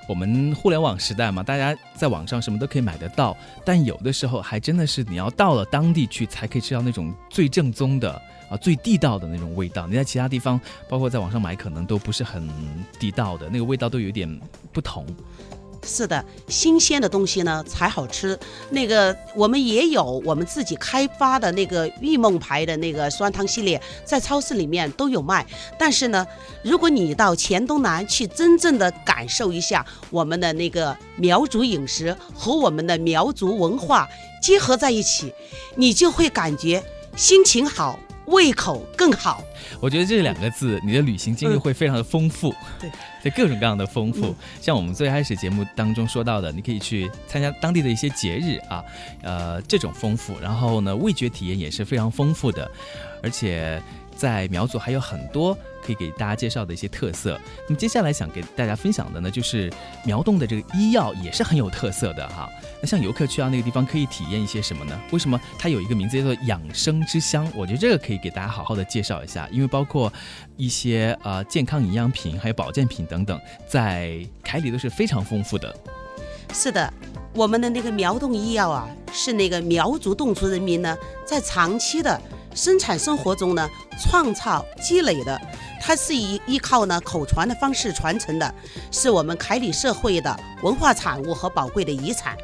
[0.08, 8.10] 我们互联网时代嘛，大家在网上什么都可以买得到，但有的时候还真的是你要到了当地去才可以吃到那种最正宗的
[8.48, 9.86] 啊、最地道的那种味道。
[9.86, 12.48] 你在其他地方，包括在网上买，可能都不是很
[12.98, 14.28] 地道的，那个味道都有点
[14.72, 15.06] 不同。
[15.82, 18.38] 是的，新鲜的东西呢才好吃。
[18.70, 25.44] 那个我们也有我们自己开发的那个玉梦牌的那个酸汤系列，在超市里面都有卖。
[25.78, 26.26] 但是呢，
[26.62, 34.08] 如果你到黔东南去真正的感受一下我们的那个苗族饮食和我们的苗族文化
[34.42, 35.32] 结合在一起，
[35.76, 36.82] 你就会感觉
[37.16, 37.98] 心情好。
[38.30, 39.44] 胃口更好，
[39.80, 42.90] 我觉得这两个字，你的旅行经历会非常的丰富，对，
[43.22, 44.34] 对，各种各样的丰富。
[44.60, 48.82] 像我们最开始节目当中说到的，你可以去参加当地的一些节日啊，
[49.22, 50.38] 呃，这种丰富。
[50.40, 52.70] 然后呢，味觉体验也是非常丰富的，
[53.22, 53.82] 而且
[54.16, 55.56] 在苗族还有很多。
[55.94, 57.38] 可以给大家介绍的一些特色。
[57.68, 59.72] 那么接下来想给大家分享的呢，就是
[60.04, 62.48] 苗洞的这个医药也是很有特色的哈。
[62.80, 64.98] 那像游客去到那个地方，可以体验一些什么呢？
[65.10, 67.50] 为什么它有一个名字叫做养生之乡？
[67.56, 70.12] 我觉得这个可以给大家好好的介绍一下，因为包括
[70.56, 75.74] 一些呃健康营养品、还有保健品等等，在凯里都是非常丰富的。
[76.52, 76.92] 是的，
[77.34, 82.20] 我们的那个苗洞医药啊，是那个苗族侗族人民呢，在长期的
[82.54, 83.68] 生产生活中呢，
[84.00, 85.40] 创造积累的。
[85.80, 88.54] 它是以依靠呢口传的方式传承的，
[88.92, 92.36] 是我们凯里社会的文化产物和宝贵的遗产。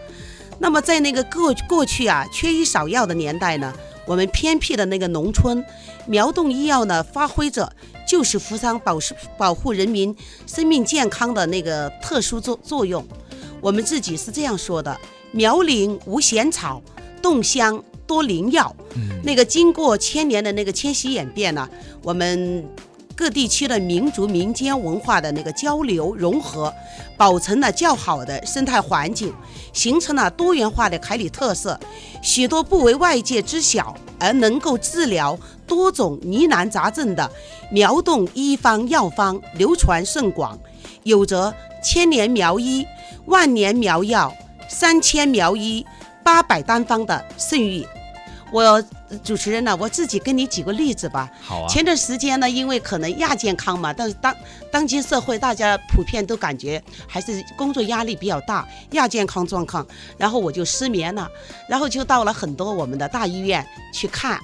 [0.58, 3.72] 那么在那个过过去啊缺医少药的年代呢，
[4.06, 5.62] 我们偏僻的那个农村，
[6.06, 7.70] 苗洞医药呢发挥着
[8.08, 13.06] 救死扶伤、保是保护人民生命健康的那个特殊作作用。
[13.60, 14.98] 我们自己是这样说的：
[15.30, 16.82] 苗岭无闲草，
[17.20, 18.74] 洞乡多灵药。
[19.22, 21.68] 那个经过千年的那个迁徙演变呢，
[22.02, 22.66] 我们。
[23.16, 26.72] 各地区的民族民间文化的那个交流融合，
[27.16, 29.32] 保存了较好的生态环境，
[29.72, 31.80] 形成了多元化的凯里特色。
[32.20, 37.30] 许多不为外界知晓而能够治疗多种疑难杂症的
[37.70, 40.58] 苗洞医方药方流传甚广，
[41.04, 42.86] 有着“千年苗医
[43.24, 44.30] ”“万年苗药
[44.68, 45.86] ”“三千苗医
[46.22, 47.86] ”“八百单方”的盛誉。
[48.52, 48.82] 我
[49.22, 51.30] 主持人呢，我自己跟你举个例子吧。
[51.40, 51.68] 好啊。
[51.68, 54.34] 前段时间呢，因为可能亚健康嘛，但是当
[54.70, 59.86] 当今社会大家普遍都感觉还是工作压力比较大，亚健康状况，
[60.18, 61.30] 然后我就失眠了，
[61.68, 64.40] 然后就到了很多我们的大医院去看，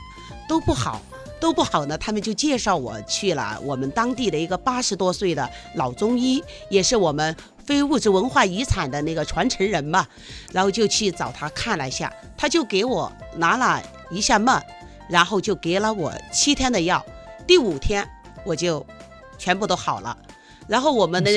[0.49, 1.01] 都不好，
[1.41, 1.99] 都不好呢。
[1.99, 7.37] 他们就介绍我去了我们当地的一个八十多岁的老中医，也是我们。
[7.65, 10.05] 非物质文化遗产的那个传承人嘛，
[10.51, 13.81] 然后就去找他看了一下，他就给我拿了
[14.13, 14.63] 一下脉，
[15.09, 17.05] 然后就给了我七天的药，
[17.47, 18.09] 第五天
[18.45, 18.85] 我就
[19.39, 20.17] 全部都好了。
[20.69, 21.31] 然后我们的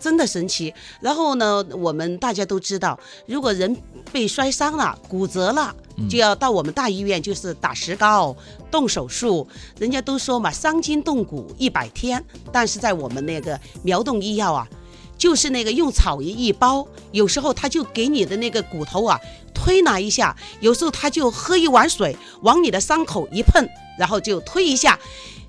[0.00, 0.74] 真的神奇。
[1.00, 3.76] 然后呢，我们大家都知道，如果人
[4.10, 5.74] 被摔伤了、骨折了，
[6.10, 8.36] 就要到我们大医院，就是打石膏、
[8.72, 9.46] 动手术。
[9.78, 14.68] 人家都说嘛，伤筋动骨一百天，但是在我们那个苗洞医药啊。
[15.16, 19.18] 就是那个用草一一包，有时候他就给你的那个骨头啊
[19.54, 23.66] 推拿一下，有时候他就喝一碗水往你的伤口一碰，
[23.98, 24.98] 然后就推一下，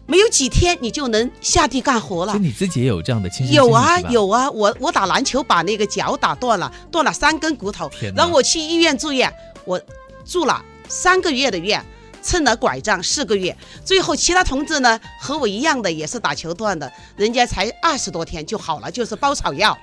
[0.06, 2.38] 没有几天你就能下地干活了。
[2.38, 9.34] 你自己也有这样的亲有啊有啊，我我打篮球把那个脚打断了，断了三根骨头，然后我去医院住院，
[9.66, 9.82] 我
[10.24, 11.84] 住了三个月的院。
[12.24, 13.56] 蹭了拐杖四个月，
[13.86, 19.78] 最后其他同志呢和我一样的也是打球断的，人家才二十多天就好了，就是包草药。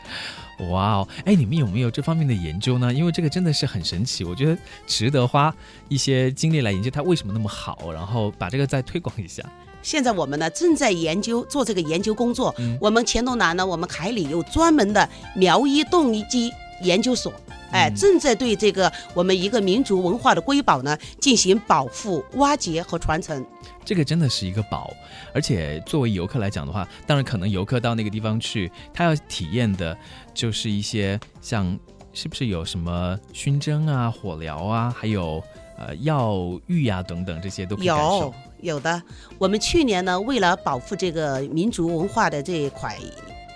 [0.70, 2.92] 哇哦，哎，你们有没有这方面的研究呢？
[2.92, 5.54] 因为这个真的是很神奇，我觉得值得花
[5.88, 9.42] 一些精力来研究它为什么那么好，然后把这个再推广一下。
[9.82, 12.54] 现在我们呢正在研究做这个研究工作。
[12.78, 17.32] 我们黔东南呢，我们凯里有专门的苗医动机研究所，
[17.70, 23.44] 哎，正在对这个我们一个民族文化的瑰宝呢进行保护、挖掘和传承。
[23.84, 24.92] 这个真的是一个宝，
[25.34, 29.96] 而且作为游客来讲的话，当然可能游客到那个地方去，他要体验的
[30.32, 31.78] 就是一些像
[32.12, 35.42] 是不是有什么熏蒸啊、火疗啊，还有
[35.78, 38.32] 呃药浴啊等等这些都可以感受。
[38.60, 39.02] 有有的，
[39.38, 42.96] 我们去年呢，为了保护这个民族文化的这一块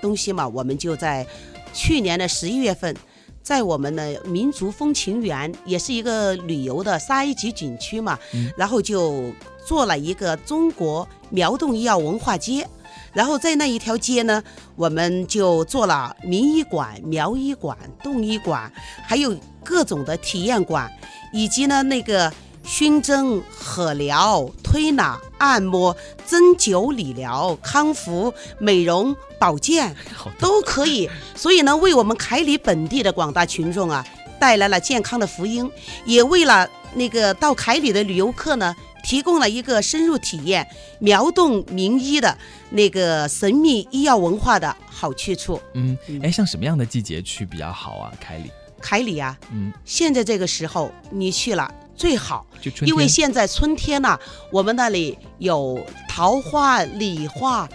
[0.01, 1.27] 东西嘛，我们就在
[1.73, 2.97] 去年的十一月份，
[3.45, 8.19] 在我们的民族风情园，也是一个旅游的沙一级景区嘛，
[8.57, 9.31] 然后就
[9.67, 12.67] 做了一个中国苗动医药文化街。
[13.13, 14.43] 然后在那一条街呢，
[14.75, 18.73] 我们就做了名医馆、苗医馆、动医馆，
[19.07, 20.91] 还有各种的体验馆，
[21.33, 22.33] 以及呢那个
[22.65, 25.97] 熏蒸、火疗、推拿、按摩、
[26.27, 29.95] 针灸、理疗、康复、美容、保健
[30.39, 31.09] 都可以。
[31.35, 34.05] 所以呢，为我们凯里本地的广大群众啊，
[34.41, 35.71] 带来了健康的福音，
[36.05, 38.75] 也为了那个到凯里的旅游客呢。
[39.07, 40.67] 提供了一个深入体验
[40.99, 42.39] 苗动名医的
[42.71, 45.61] 那个神秘医药文化的好去处。
[45.75, 48.11] 嗯，哎，像什么样的季节去比较好啊？
[48.19, 48.51] 凯里，
[48.81, 52.47] 凯里啊，嗯，现在这个时候你去了最好，
[52.83, 54.19] 因为现在春天呐、
[54.51, 55.79] 我们那里有
[56.09, 57.69] 桃花、李花，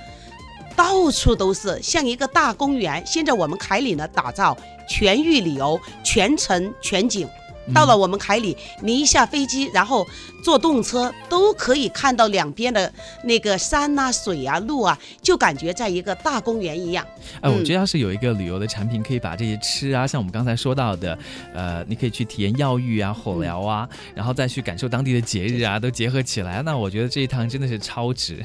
[0.76, 3.02] 到处都是，像一个大公园。
[3.06, 4.58] 现在我们凯里呢，打造
[4.88, 7.28] 全域旅游，全程全景。
[7.74, 10.08] 到了我们凯里，你一下飞机，然后
[10.44, 12.92] 坐动车，都可以看到两边的
[13.24, 17.06] 那个山呐、水啊、路啊，就感觉在一个大公园一样。
[17.42, 21.18] 哎，我嗯觉得要是有一个旅游的产品，可以把这些吃啊，像我们刚才说到的，
[21.54, 28.44] 呃，你可以去体验药浴啊、火疗啊，然后再去感受当地的节日啊，都结合起来，那我觉得这一趟真的是超值。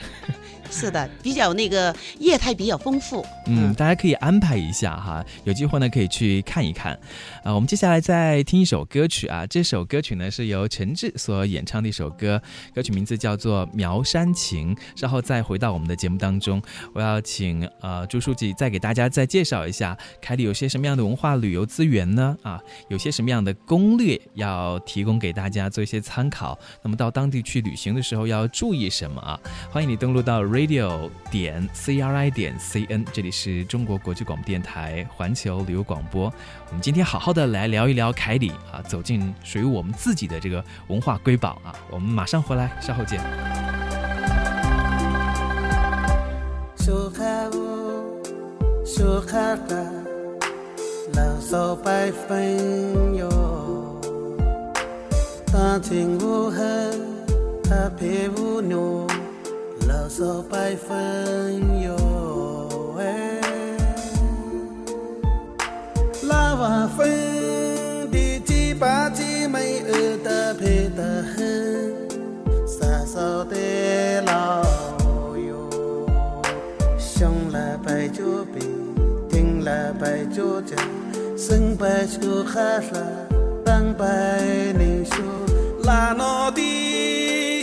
[0.75, 3.25] 是的，比较那个业态比较丰富。
[3.47, 6.99] 嗯，大家可以安排一下哈，有机会呢可以去看一看。
[7.45, 12.43] 啊、我们接下来再听一首歌曲啊，这首歌曲呢是由陈志所演唱的一首歌，
[12.75, 14.75] 歌曲名字叫做《苗山情》。
[14.97, 16.61] 稍后再回到我们的节目当中，
[16.93, 22.37] 我要请呃朱书记再给大家再介绍一下凯里有些什么样的文化旅游资源呢？
[22.43, 26.59] 啊，有些什么样的攻略要提供给大家做一些参考。
[26.83, 29.39] 那么到当地去旅行的时候要注意什么啊？
[29.70, 36.33] 欢迎你登录到 radio 点 c r i 点 c n，这里是中国国际广播电台环球旅游广播。
[36.69, 41.75] 我们今天好好的来聊一聊凯里啊，走进属于我们自己的这个文化瑰宝啊。
[41.91, 43.21] 我们马上回来，稍后见。
[60.09, 61.96] 苏卡乌，苏卡达，老少白分哟，
[62.98, 63.40] 哎，
[66.28, 71.94] 拉瓦分的几把几枚儿的配得很，
[72.66, 73.57] 傻少的
[74.22, 74.62] 老
[75.36, 75.70] 哟。
[76.98, 78.61] 上了白酒杯，
[79.28, 80.76] 顶了白酒架，
[81.36, 83.26] 生白酒喝了，
[83.64, 84.42] 当白
[84.78, 85.16] 你说，
[85.84, 87.53] 拉诺的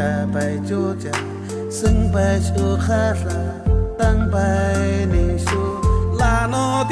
[0.00, 1.12] 听了白就讲，
[1.70, 3.28] 生白就哈拉，
[3.98, 4.38] 当白
[5.12, 6.82] 你说拉诺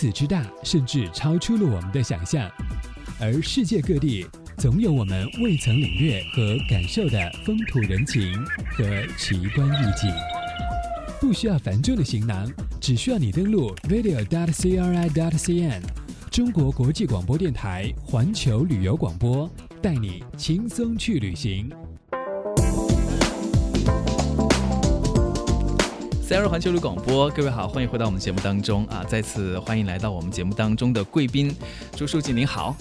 [0.00, 2.50] 此之大，甚至超出了我们的想象。
[3.20, 4.26] 而世界各地
[4.56, 8.32] 总有我们未曾领略和感受的风土人情
[8.70, 10.10] 和奇观异景。
[11.20, 15.82] 不需要繁重的行囊，只需要你登录 radio.dot.cri.dot.cn，
[16.30, 19.50] 中国国际广播电台环球旅游广播，
[19.82, 21.70] 带你轻松去旅行。
[26.30, 29.04] 三二环球旅广播，各位好，欢迎回到我们节目当中啊！
[29.08, 31.52] 再次欢迎来到我们节目当中的贵宾
[31.96, 32.76] 朱书记，您好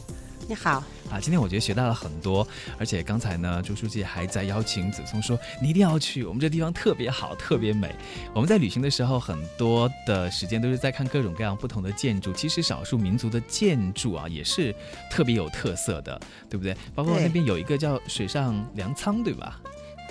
[0.47, 1.17] 你好，啊！
[1.19, 2.47] 今天我觉得学到了很多，
[2.77, 7.91] 而且刚才呢，朱书记还在邀请子松说，你一定要去，我们这地方特别好，特别美。
[8.35, 14.75] 我们在旅行的时候，很多的时间都是在看各种各样不同的建筑，其实少数民族的建筑啊，也是
[15.09, 16.77] 特别有特色的，对不对？
[16.93, 19.59] 包括那边有一个叫水上粮仓，对吧？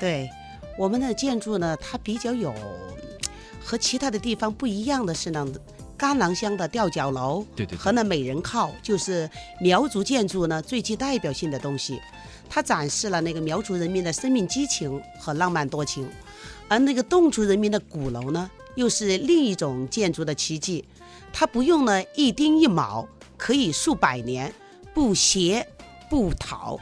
[0.00, 0.28] 对，
[0.76, 2.52] 我们的建筑呢，它比较有
[3.68, 5.46] 和其他的地方不一样的是呢，
[5.94, 9.28] 甘棠乡的吊脚楼对对对和那美人靠，就是
[9.60, 12.00] 苗族建筑呢最具代表性的东西。
[12.48, 16.08] 它展示了那个苗族人民的生命激情和浪漫多情，
[16.66, 20.82] 而那个侗族人民的鼓楼呢，又是另一种建筑的奇迹。
[21.30, 23.06] 它不用呢一丁一卯，
[23.36, 24.50] 可以数百年，
[24.94, 25.68] 不斜
[26.08, 26.80] 不讨。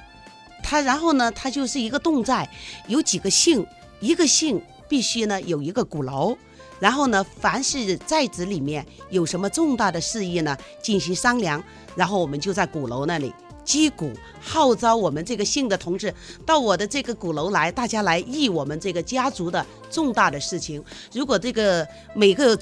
[0.62, 2.48] 它然后呢，它就是一个侗寨，
[2.86, 3.66] 有几个姓，
[3.98, 6.38] 一个姓必须呢有一个鼓楼。
[6.78, 11.62] 然后呢，凡是寨子里面有什么重大的事宜呢，进行商量，
[11.94, 13.32] 然后我们就在鼓楼那里
[13.64, 16.14] 击鼓，号召我们这个姓的同志
[16.44, 20.82] 到我的这个鼓楼来，大家来议我们这个家族的重大的事情。
[21.12, 22.56] 如果这个每个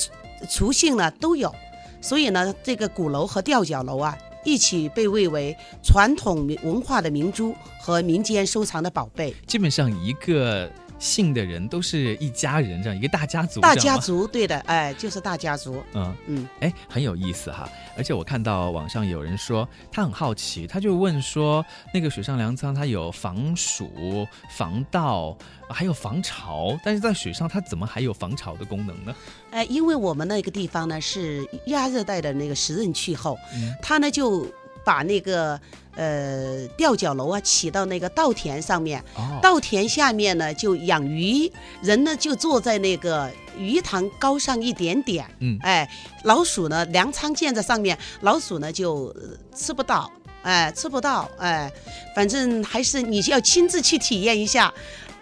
[0.48, 1.54] 族姓呢都有，
[2.00, 9.34] 所以呢，这个鼓楼和吊脚楼啊，一起被誉为传统文化的明珠和民间收藏的宝贝。
[9.46, 15.82] 基本上一个姓的人都是一家人，这样一个大家族，大家族，对的，哎，就是大家族。
[15.92, 16.14] 嗯。
[16.26, 17.68] 嗯，哎，很有意思哈！
[17.96, 25.36] 而且我看到网上有人说他很好奇，他就问说，那个水上粮仓它有防暑、防盗，
[25.68, 29.14] 还有防潮，但是在水上它怎么还有防潮的功能呢？
[29.50, 34.46] 哎，因为我们那个地方呢是亚热带的那个湿润气候，嗯它呢就
[34.84, 35.58] 把那个
[35.96, 41.50] 呃吊脚楼啊起到那个稻田上面，哦，稻田下面呢就养鱼，
[41.82, 45.88] 人呢就坐在那个鱼塘高上一点点，嗯哎，
[46.24, 50.10] 老鼠呢粮仓建在上面，老鼠呢就呃吃不到。
[50.42, 51.72] 哎，吃不到，哎，
[52.14, 54.70] 反正还是你要亲自去体验一下，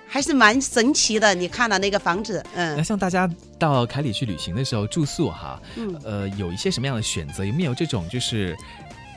[0.04, 1.32] 还是蛮神奇的。
[1.32, 7.44] 你看了那个房子，嗯那，像大家到凯里去旅行的时候住宿哈，嗯呃，有一些什么样的选择？
[7.44, 8.56] 有没有这种就是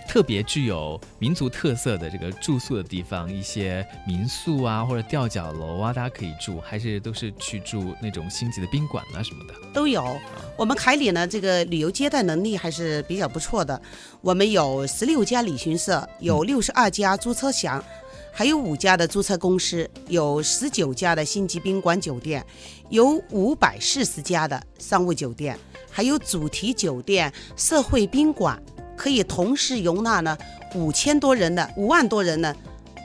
[0.08, 3.32] 特别具有民族特色的这个住宿的地方？
[3.32, 9.54] 一些民宿啊，或者吊脚楼啊，大家可以住，还是都是去住那种星级的宾馆啊什么的？
[9.74, 10.18] 都有。
[10.56, 13.82] 我们凯里呢，这个旅游接待能力还是比较不错的。
[14.22, 17.84] 我们有十六家旅行社，有六十二家租车详，
[18.32, 22.46] 还有五家的租车公司，有十九家的星级宾馆酒店，
[22.90, 25.58] 有五百四十家的商务酒店，
[25.90, 28.62] 还有主题酒店、社会宾馆，
[28.96, 30.38] 可以同时容纳呢
[30.74, 32.56] 五千多人的五万多人的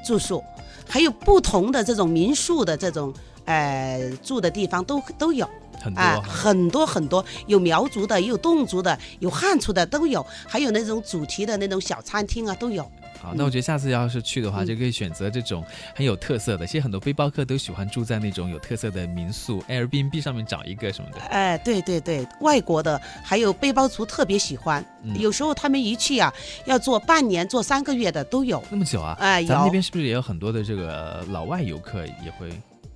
[0.06, 0.42] 住宿，
[0.88, 3.12] 还有不同的这种民宿的这种
[3.44, 5.44] 呃住的地方都都有。
[5.44, 6.22] 啊，很多哈。
[6.22, 12.86] 很多很多，有苗族的，也有侗族的，有汉族的都有，还有那种主题的那种小餐厅啊都有。
[13.20, 15.64] 好，那我觉得下次要是去的话，嗯就可以选择这种
[15.94, 16.66] 很有特色的。
[16.66, 21.20] 其实很多背包客都喜欢住在那种有特色的民宿，Airbnb 上面找一个什么的。
[21.28, 26.32] 哎，对对对，外国的还有背包族特别喜欢，嗯有时候他们一去啊，
[26.64, 29.16] 要做半年、做三个月的都有，那么久啊？
[29.20, 32.50] 哎有咱们那边是不是也有很多的这个老外游客也会？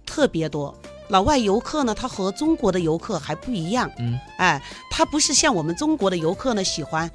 [0.07, 0.75] 特别多。
[1.09, 7.11] 老外游客呢，他和中国的游客还不一样，嗯，哎，他不是像我们中国的游客呢喜欢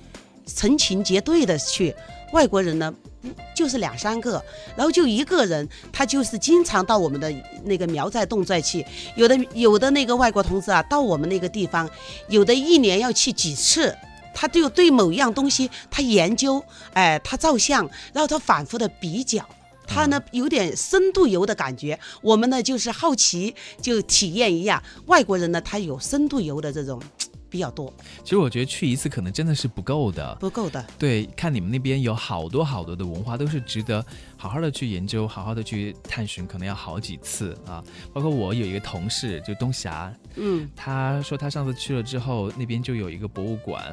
[0.45, 1.95] 成群结队的去，
[2.31, 4.43] 外国人呢不就是两三个，
[4.75, 7.33] 然后就一个人，他就是经常到我们的
[7.65, 11.89] 那个苗寨侗寨去，有的有的那个外国同志啊，到我们那个地方，
[12.27, 13.95] 有的一年要去几次。
[14.31, 16.63] 他就对某一样东西，他研究，
[16.93, 17.81] 哎，他照相，
[18.13, 19.43] 然后他反复的比较，
[19.85, 21.99] 他呢有点深度游的感觉。
[22.21, 24.81] 我们呢就是好奇，就体验一下。
[25.07, 27.01] 外国人呢，他有深度游的这种
[27.49, 27.91] 比较多，
[28.23, 30.35] 其实我觉得去一次可能真的是不够的。
[30.35, 30.85] 不够的。
[30.97, 34.05] 对，看你们那边有好多好多的文化，都是值得
[34.37, 37.83] 好好的去研究，好好的去探寻，可能要好几次啊。
[38.13, 43.83] 包括我有一个同事，就东霞，嗯，他说他上次去了之后，那边就有一个博物馆，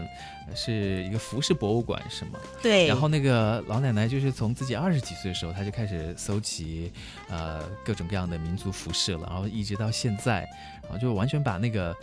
[0.49, 2.39] 呃是一个服饰博物馆，是吗？
[2.63, 2.87] 对。
[2.87, 6.93] 然后那个老奶奶就是从自己二十几岁的时候，她就开始搜集，
[7.29, 10.47] 呃，各种各样的民族服饰了，然后一直到现在，
[10.83, 11.95] 然后就完全把那个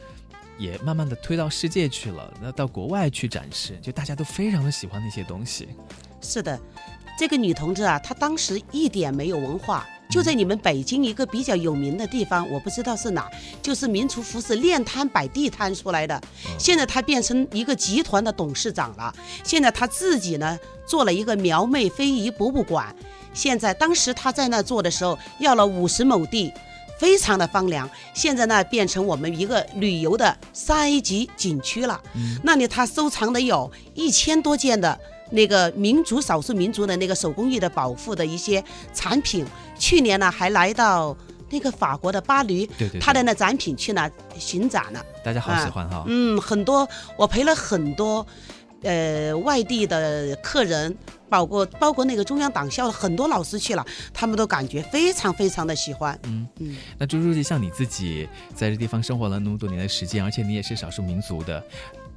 [0.58, 5.70] 也慢慢的推到世界去了，那到国外去展示，就大家都非常的喜欢那些东西。
[6.22, 6.60] 是的，
[7.18, 13.30] 这个女同志啊，她当时一点没有文化，就在你们北京一个比较有名的地方，我不知道是哪，
[13.62, 16.22] 就是民族服饰练摊摆地摊出来的。
[16.58, 22.96] 现在她变成一个集团的董事长了，现在她自己呢做了一个苗妹非遗博物馆。
[23.34, 26.54] 现在当时她在那做的时候，要了五十亩地。
[27.00, 32.02] 非常的荒凉，现在呢变成我们一个旅游的三 A 级景区了。
[32.44, 34.98] 那里他收藏的有一千多件的
[35.32, 38.64] 那个民族少数民族的那个手工艺的保护的一些
[38.94, 39.46] 产品。
[39.78, 41.16] 去年呢还来到
[41.50, 45.04] 那个法国的巴黎，对对对他的那展品去那巡展了。
[45.24, 46.04] 大家好喜欢哈。
[46.08, 46.88] 嗯，很多
[47.18, 48.26] 我陪了很多，
[48.84, 50.96] 呃，外地的客人，
[51.30, 56.18] 包括包括那个中央党校的很多老师去了，他们都感觉非常非常的喜欢。
[56.24, 61.64] 嗯嗯，那朱书记，像你自己在这地方生活了那么多年的时间，而且你也是少数民族的，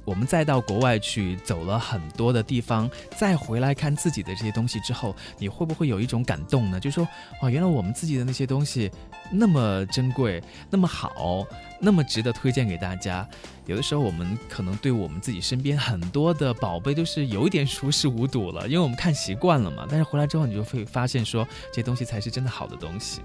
[0.03, 6.79] 我们再到国外去走了很多的地方，再回来看自己的这些东西之后，你会不会有一种感动呢？
[6.79, 7.07] 就说
[7.41, 8.91] 哇，原来我们自己的那些东西
[9.31, 11.45] 那么珍贵，那么好，
[11.79, 13.27] 那么值得推荐给大家。
[13.65, 19.85] 有的时候我们可能对我们自己身边很多的宝贝都是有一点熟视无睹了，因为我们看习惯了嘛。
[19.89, 23.21] 但是回来之后，你就会发现说，这些东西才是真的好的东西。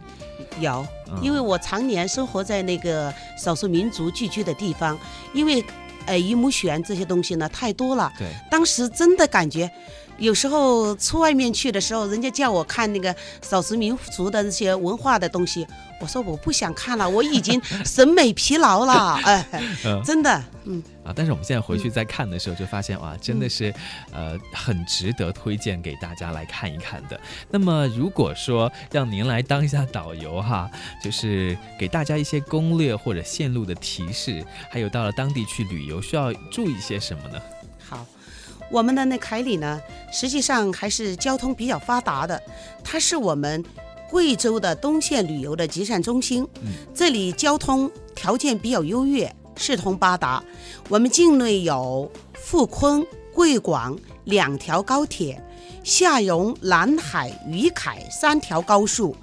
[0.61, 4.99] 有嗯，因为我常年生活在那个少数民族聚居的地方，
[5.33, 5.65] 因为
[6.07, 9.71] 呃姨母选这些东西呢太多了，对，当时真的感觉。
[10.19, 15.67] 有时候出外面去的时候，人家叫我看那个少数民族的那些文化的东西，
[16.01, 19.47] 我说我不想看了，我已经审美疲劳了， 哎，
[19.85, 20.03] 嗯。
[20.05, 23.75] 真的，嗯，啊，但是我们现在回去再看的时候，就发现哇，真嗯的是，
[24.13, 27.19] 呃，很值得推荐给大家来看一看的。
[27.51, 30.71] 那么，如果说让您来当一下导游哈，
[31.03, 37.41] 就是给大家一些攻略或者线路的提示，还有到了当地去旅游需要注意些什么呢？
[37.89, 38.05] 好，
[38.73, 39.79] 我们的那凯里呢，
[40.11, 42.43] 实际上还是交通比较发达的，
[42.83, 43.63] 它是我们
[44.11, 46.43] 贵州的东线旅游的集散中心。
[46.63, 50.43] 嗯这里交通条件比较优越，四通八达。
[50.89, 55.39] 我们境内有富昆、贵广两条高铁。
[55.85, 59.17] 下容、南海、渝凯三条高速，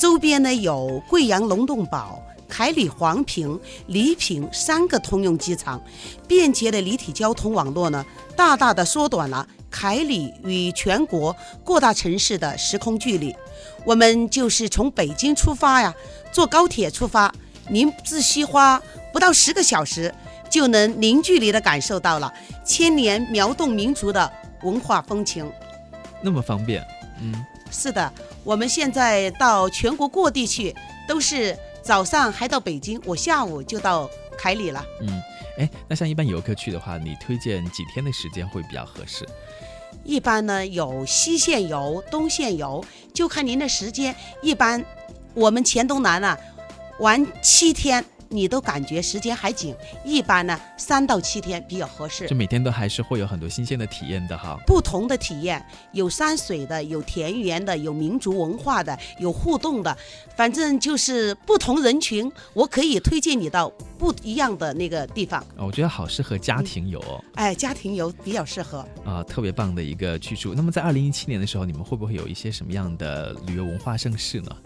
[0.00, 5.82] 周边呢有贵阳龙洞堡、凯里黄平、黎平三个通用机场，
[6.26, 8.04] 便捷的离体交通网络呢，
[8.36, 11.34] 大大的缩短了凯里与全国
[11.64, 13.34] 各大城市的时空距离。
[13.84, 15.94] 我们就是从北京出发呀，
[16.32, 17.32] 坐高铁出发，
[17.68, 18.80] 您只需花
[19.12, 20.12] 不到十个小时，
[20.48, 22.32] 就能零距离的感受到了
[22.64, 24.30] 千年苗侗民族的
[24.62, 25.50] 文化风情。
[26.22, 26.84] 那么方便，
[27.20, 30.74] 嗯，是的，我们现在到全国各地去，
[31.06, 34.84] 都是早上还到北京，我下午就到凯里了。
[35.02, 35.22] 嗯，
[35.56, 39.24] 哎，那像一般游客去的话，你推荐几天的时间会比较合适？
[40.02, 42.84] 一般呢有西线游、东线游，
[43.14, 44.12] 就看您的时间。
[44.42, 44.84] 一般
[45.32, 46.36] 我们黔东南啊，
[46.98, 49.74] 玩七天你都感觉时间还紧，
[50.04, 52.36] 一般呢三到七天比较合适就。
[52.36, 54.58] 每天都还是会有很多新鲜的体验的哈。
[54.66, 59.96] 不同的体验，有山水的，有田园的，有民族文化的，有互动的，
[60.36, 63.68] 反正就是不同人群，我可以推荐你到
[63.98, 65.40] 不一样的那个地方。
[65.56, 68.86] 啊我觉得好适合家庭游哦，哎，家庭游比较适合。
[69.04, 70.52] 啊、特别棒的一个去处。
[70.54, 74.56] 那么在二零一七年的时候，你们会不会有一些什么样的旅游文化盛事呢？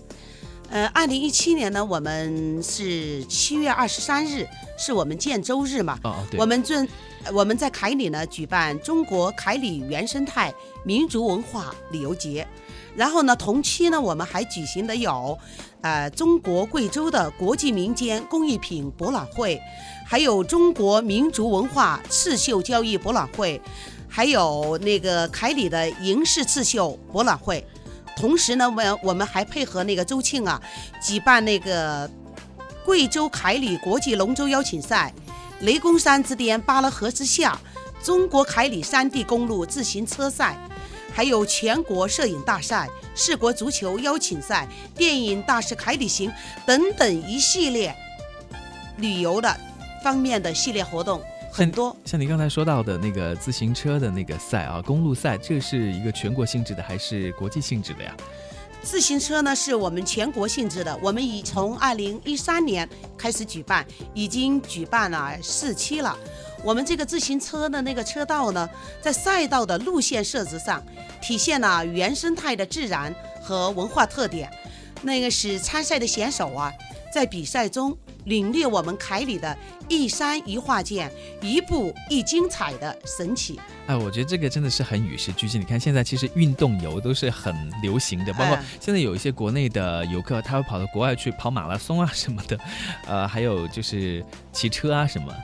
[0.70, 4.46] 呃，二零一七年呢，我们是七月二十三日，
[4.78, 5.98] 是我们建州日嘛。
[6.04, 6.86] 哦我们正
[7.32, 10.54] 我们在凯里呢举办中国凯里原生态
[10.84, 12.46] 民族文化旅游节，
[12.94, 15.36] 然后呢，同期呢我们还举行的有，
[15.80, 19.60] 呃，中国贵州的国际民间工艺品博览会，
[20.06, 23.60] 还有中国民族文化刺绣交易博览会，
[24.08, 27.66] 还有那个凯里的银饰刺绣博览会。
[28.20, 30.60] 同时呢，我我们还配合那个周庆啊，
[31.02, 32.08] 举办那个
[32.84, 35.10] 贵州凯里国际龙舟邀请赛、
[35.60, 37.58] 雷公山之巅巴拉河之下、
[38.04, 40.54] 中国凯里山地公路自行车赛，
[41.14, 46.30] 还有全国摄影大赛、世国足球邀请赛、电影大师凯里行
[46.66, 47.96] 等等一系列
[48.98, 49.58] 旅游的
[50.04, 51.22] 方面的系列活动。
[51.50, 51.96] 很多。
[52.04, 58.16] 像你刚才说到的那个自行车的那个赛啊，公路赛，这是一个全国性质的还是国际性质的呀？
[58.82, 62.88] 自行车呢是我们全国性质的，我们已从二零一三年
[63.18, 63.84] 开始举办，
[64.14, 66.16] 已经举办了四期了。
[66.62, 68.68] 我们这个自行车的那个车道呢，
[69.02, 70.82] 在赛道的路线设置上，
[71.20, 74.50] 体现了原生态的自然和文化特点，
[75.02, 76.72] 那个使参赛的选手啊，
[77.12, 77.94] 在比赛中
[78.24, 79.56] 领略我们凯里的
[79.88, 81.10] 一山一画卷、
[81.40, 83.58] 一步一精彩的神奇。
[83.86, 85.60] 哎，我觉得这个真的是很与时俱进。
[85.60, 92.58] 你看现在其实运动游都是很流行的，包括哎现在有一些国内的游客，他会跑到国外去跑马拉松啊什么的，
[93.06, 95.34] 呃，还有就是骑车啊什么，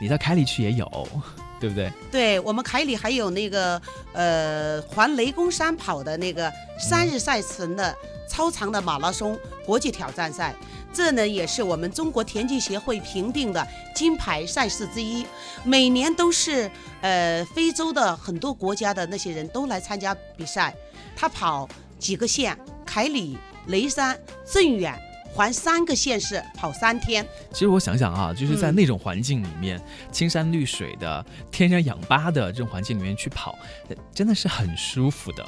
[0.00, 0.86] 你到凯里去也有，
[1.60, 1.90] 对不对？
[2.10, 3.80] 对我们凯里还有那个
[4.12, 7.94] 呃环雷公山跑的那个三日赛程的
[8.28, 10.54] 超长的马拉松国际挑战赛，
[10.94, 15.26] 这呢也是我们中国田径协会评定的金牌赛事之一，
[15.64, 16.70] 每年都是
[17.00, 20.72] 呃非洲的很多国家的那些人都来参加比赛，
[21.16, 21.68] 他跑
[21.98, 23.36] 几个县，凯里、
[23.66, 24.16] 雷山、
[24.46, 24.96] 镇远。
[25.36, 29.82] 环三个县市跑三天，其实我想想啊，就是在嗯那种环境里面，
[30.12, 35.44] 青山绿水的、天然氧吧的这种环境里面去跑，呃真的是很舒服的。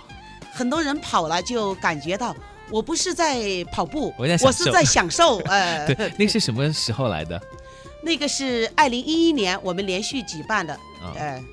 [0.53, 2.35] 很多人跑了就感觉到，
[2.71, 5.39] 我不是在跑步，我在我是在享受。
[5.41, 7.41] 呃， 对，那个是什么时候来的？
[8.03, 11.45] 那个是二零一一年我们连续举办的，啊、呃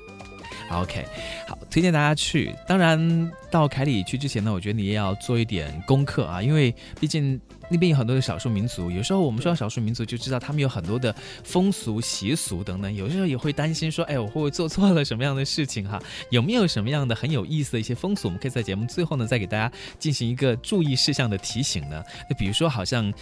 [0.70, 1.04] ，OK，
[1.48, 2.54] 好，推荐大家去。
[2.66, 7.40] 当然，到凯里去之前呢，我觉得你也要做一点功课啊，因为毕竟
[7.70, 8.90] 那边有很多的少数民族。
[8.90, 12.94] 有时候我们说到少数民族，就知道他们有很多的风俗习俗等等。
[12.94, 16.02] 有时候也会担心说，哎，我会不会做错了什么样的事情哈？
[16.30, 18.28] 有没有什么样的很有意思的一些风俗？
[18.28, 22.02] 我们可以在节目最后呢，再给大家进行一个注意事项的提醒呢？
[22.28, 23.12] 那比如说，好像。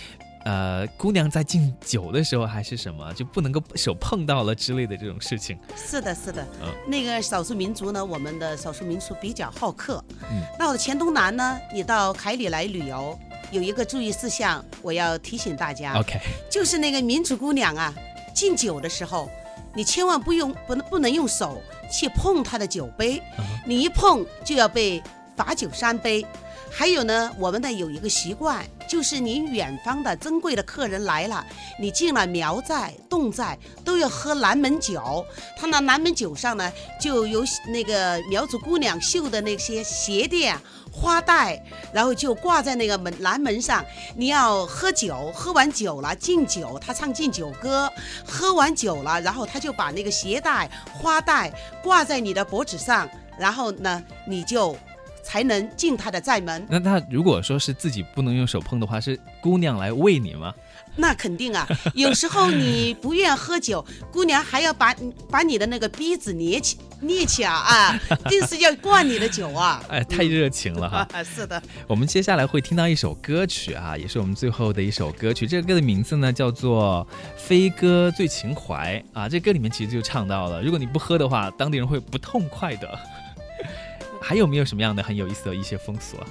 [0.44, 5.56] 呃，姑娘在敬酒的时候还是什么，就不能够手碰到了之类的这种事情。
[5.76, 6.44] 是的，是的。
[6.60, 10.02] 嗯那个少数民族呢，我们的少数民族比较好客。
[10.32, 13.16] 嗯，那我的黔东南呢，你到凯里来旅游，
[13.52, 15.92] 有一个注意事项，我要提醒大家。
[16.00, 16.18] OK，
[16.50, 17.94] 就是那个民族姑娘啊，
[18.34, 19.30] 敬酒的时候，
[19.74, 25.02] 你千万不用不能不能用手去碰她的酒杯，嗯你一碰就要被
[25.36, 26.26] 罚酒三杯。
[26.74, 31.44] 还有呢，我们呢有一个习惯，就是你远方的珍贵的客人来了，
[31.78, 35.22] 你进了苗寨、侗寨都要喝南门酒。
[35.54, 40.56] 他那南门酒上呢，就有那个苗族姑娘绣的那些鞋垫、
[40.92, 41.60] 花带，
[41.92, 43.84] 然后就挂在那个门南门上。
[44.14, 47.90] 你要喝酒，喝完酒了敬酒，他唱敬酒歌。
[48.24, 51.50] 喝完酒了，然后他就把那个鞋带、花带
[51.82, 54.76] 挂在你的脖子上，然后呢，你就
[55.22, 56.66] 才能进他的寨门。
[56.68, 60.52] 那他如果说是自己不能用手碰的话，是姑娘来喂你吗？
[60.96, 64.94] 那肯定啊， 有时候你不愿喝酒，姑娘还要把
[65.30, 69.82] 把你的那个鼻子捏起捏起啊啊， 定是要灌你的酒啊。
[69.88, 71.06] 哎，太热情了哈！
[71.12, 75.46] 啊， 是的，我们接下来会听到一首歌曲啊，也是我们最后的一首歌曲。
[75.46, 77.06] 这个歌的名字呢叫做
[77.40, 79.28] 《飞歌醉情怀》啊。
[79.28, 82.98] 这歌里面其实就唱到了，如果你不喝的话，当地人会不痛快的。
[84.20, 86.26] 还有没有什么样的很有意思的一些风俗啊？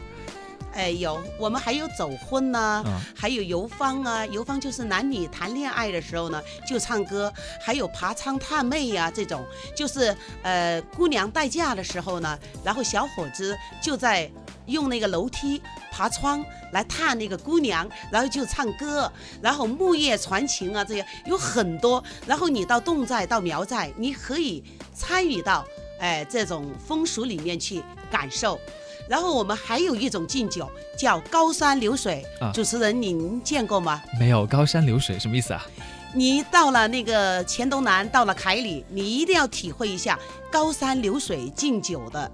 [0.73, 7.31] 哎，有我们还有走婚呢、啊还有游方啊，游方就是男女谈恋爱的时候呢就唱歌，
[7.63, 9.45] 还有爬窗探妹呀、这种，
[9.75, 14.29] 就是呃姑娘待嫁的时候呢，然后小伙子就在
[14.65, 15.61] 用那个楼梯
[15.91, 19.11] 爬窗来探那个姑娘，然后就唱歌，
[19.41, 22.03] 然后木叶传情啊，这些有很多。
[22.25, 24.63] 然后你到侗寨到苗寨，你可以
[24.95, 25.63] 参与到
[25.99, 28.59] 哎这种风俗里面去感受。
[29.07, 34.01] 然后我们还有一种敬酒叫高山流水，啊主持人您见过吗？
[34.19, 35.65] 没有高山流水什么意思啊？
[36.13, 40.19] 你到了那个黔东南，到了凯里，你一定要体会一下
[40.51, 42.29] 高山流水敬酒的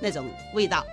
[0.00, 0.84] 那种味道，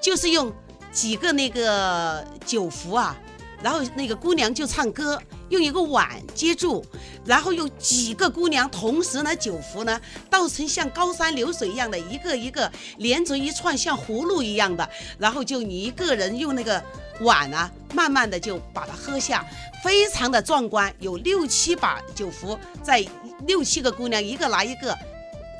[0.00, 0.52] 就是用
[0.90, 3.16] 几个那个酒壶啊，
[3.62, 6.84] 然后那个姑娘就唱歌，用一个碗接住，
[7.24, 14.88] 然后用几个姑娘同时呢酒壶呢倒成像高山流水一样的，一个一个连成一串像葫芦一样的，
[15.18, 16.82] 然后就你一个人用那个
[17.20, 19.44] 碗啊，慢慢的就把它喝下，
[19.82, 23.04] 非常的壮观，有六七把酒壶，在
[23.46, 24.96] 六七个姑娘一个拿一个，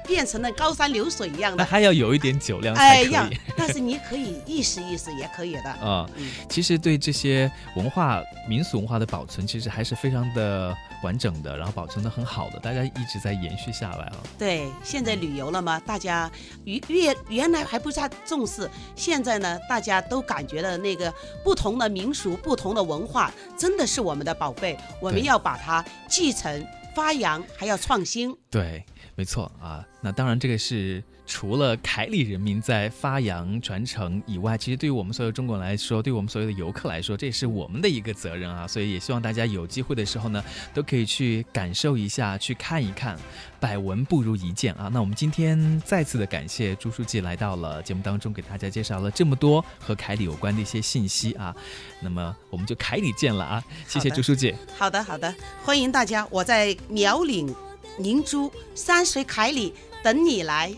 [0.08, 1.70] 变成了高山流水一样的那的。
[1.70, 3.12] 还要有一点酒量才哎可以。
[3.12, 5.70] 呀，但是你可以意识意识，也可以的。
[5.86, 14.16] 啊、嗯其实对这些文化、民俗文化的保存，其实还是非常的完整的，然后保存的很好的，大家一直在延续下来啊。
[14.38, 16.30] 对，现在旅游了嘛，大家
[16.64, 21.12] 越越原来还不太重视，现在呢，大家都感觉到那个
[21.44, 28.34] 不同的民俗、不同的文化，真的是我们的宝贝，我们要把它继承、发扬，还要创新。
[28.50, 28.84] 对，
[29.18, 29.84] 没错啊。
[30.00, 38.64] 那当然，这个是除了凯里人民在发扬传承以外，其实对于我们所有中国人来说，对我们所有的游客来说，这也是我们的一个责任啊。
[38.64, 40.40] 所以也希望大家有机会的时候呢，
[40.72, 43.18] 都可以去感受一下，去看一看，
[43.58, 44.88] 百闻不如一见啊。
[44.92, 51.52] 那我们今天再次的感谢朱书记来到了节目当中，给大家介绍了这么多和凯里有关的一些信息啊。
[52.00, 53.64] 那么我们就凯里见了啊！
[53.88, 54.54] 谢谢朱书记。
[54.76, 57.52] 好的，好的，欢迎大家，我在苗岭
[57.96, 60.72] 宁珠山水凯里等你来。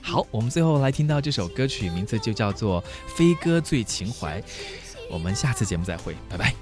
[0.00, 2.82] 好，我们最后来听到这首歌曲，名字就叫做
[3.16, 4.40] 《飞鸽醉情怀》。
[5.10, 6.54] 我们下次节目再会，拜拜。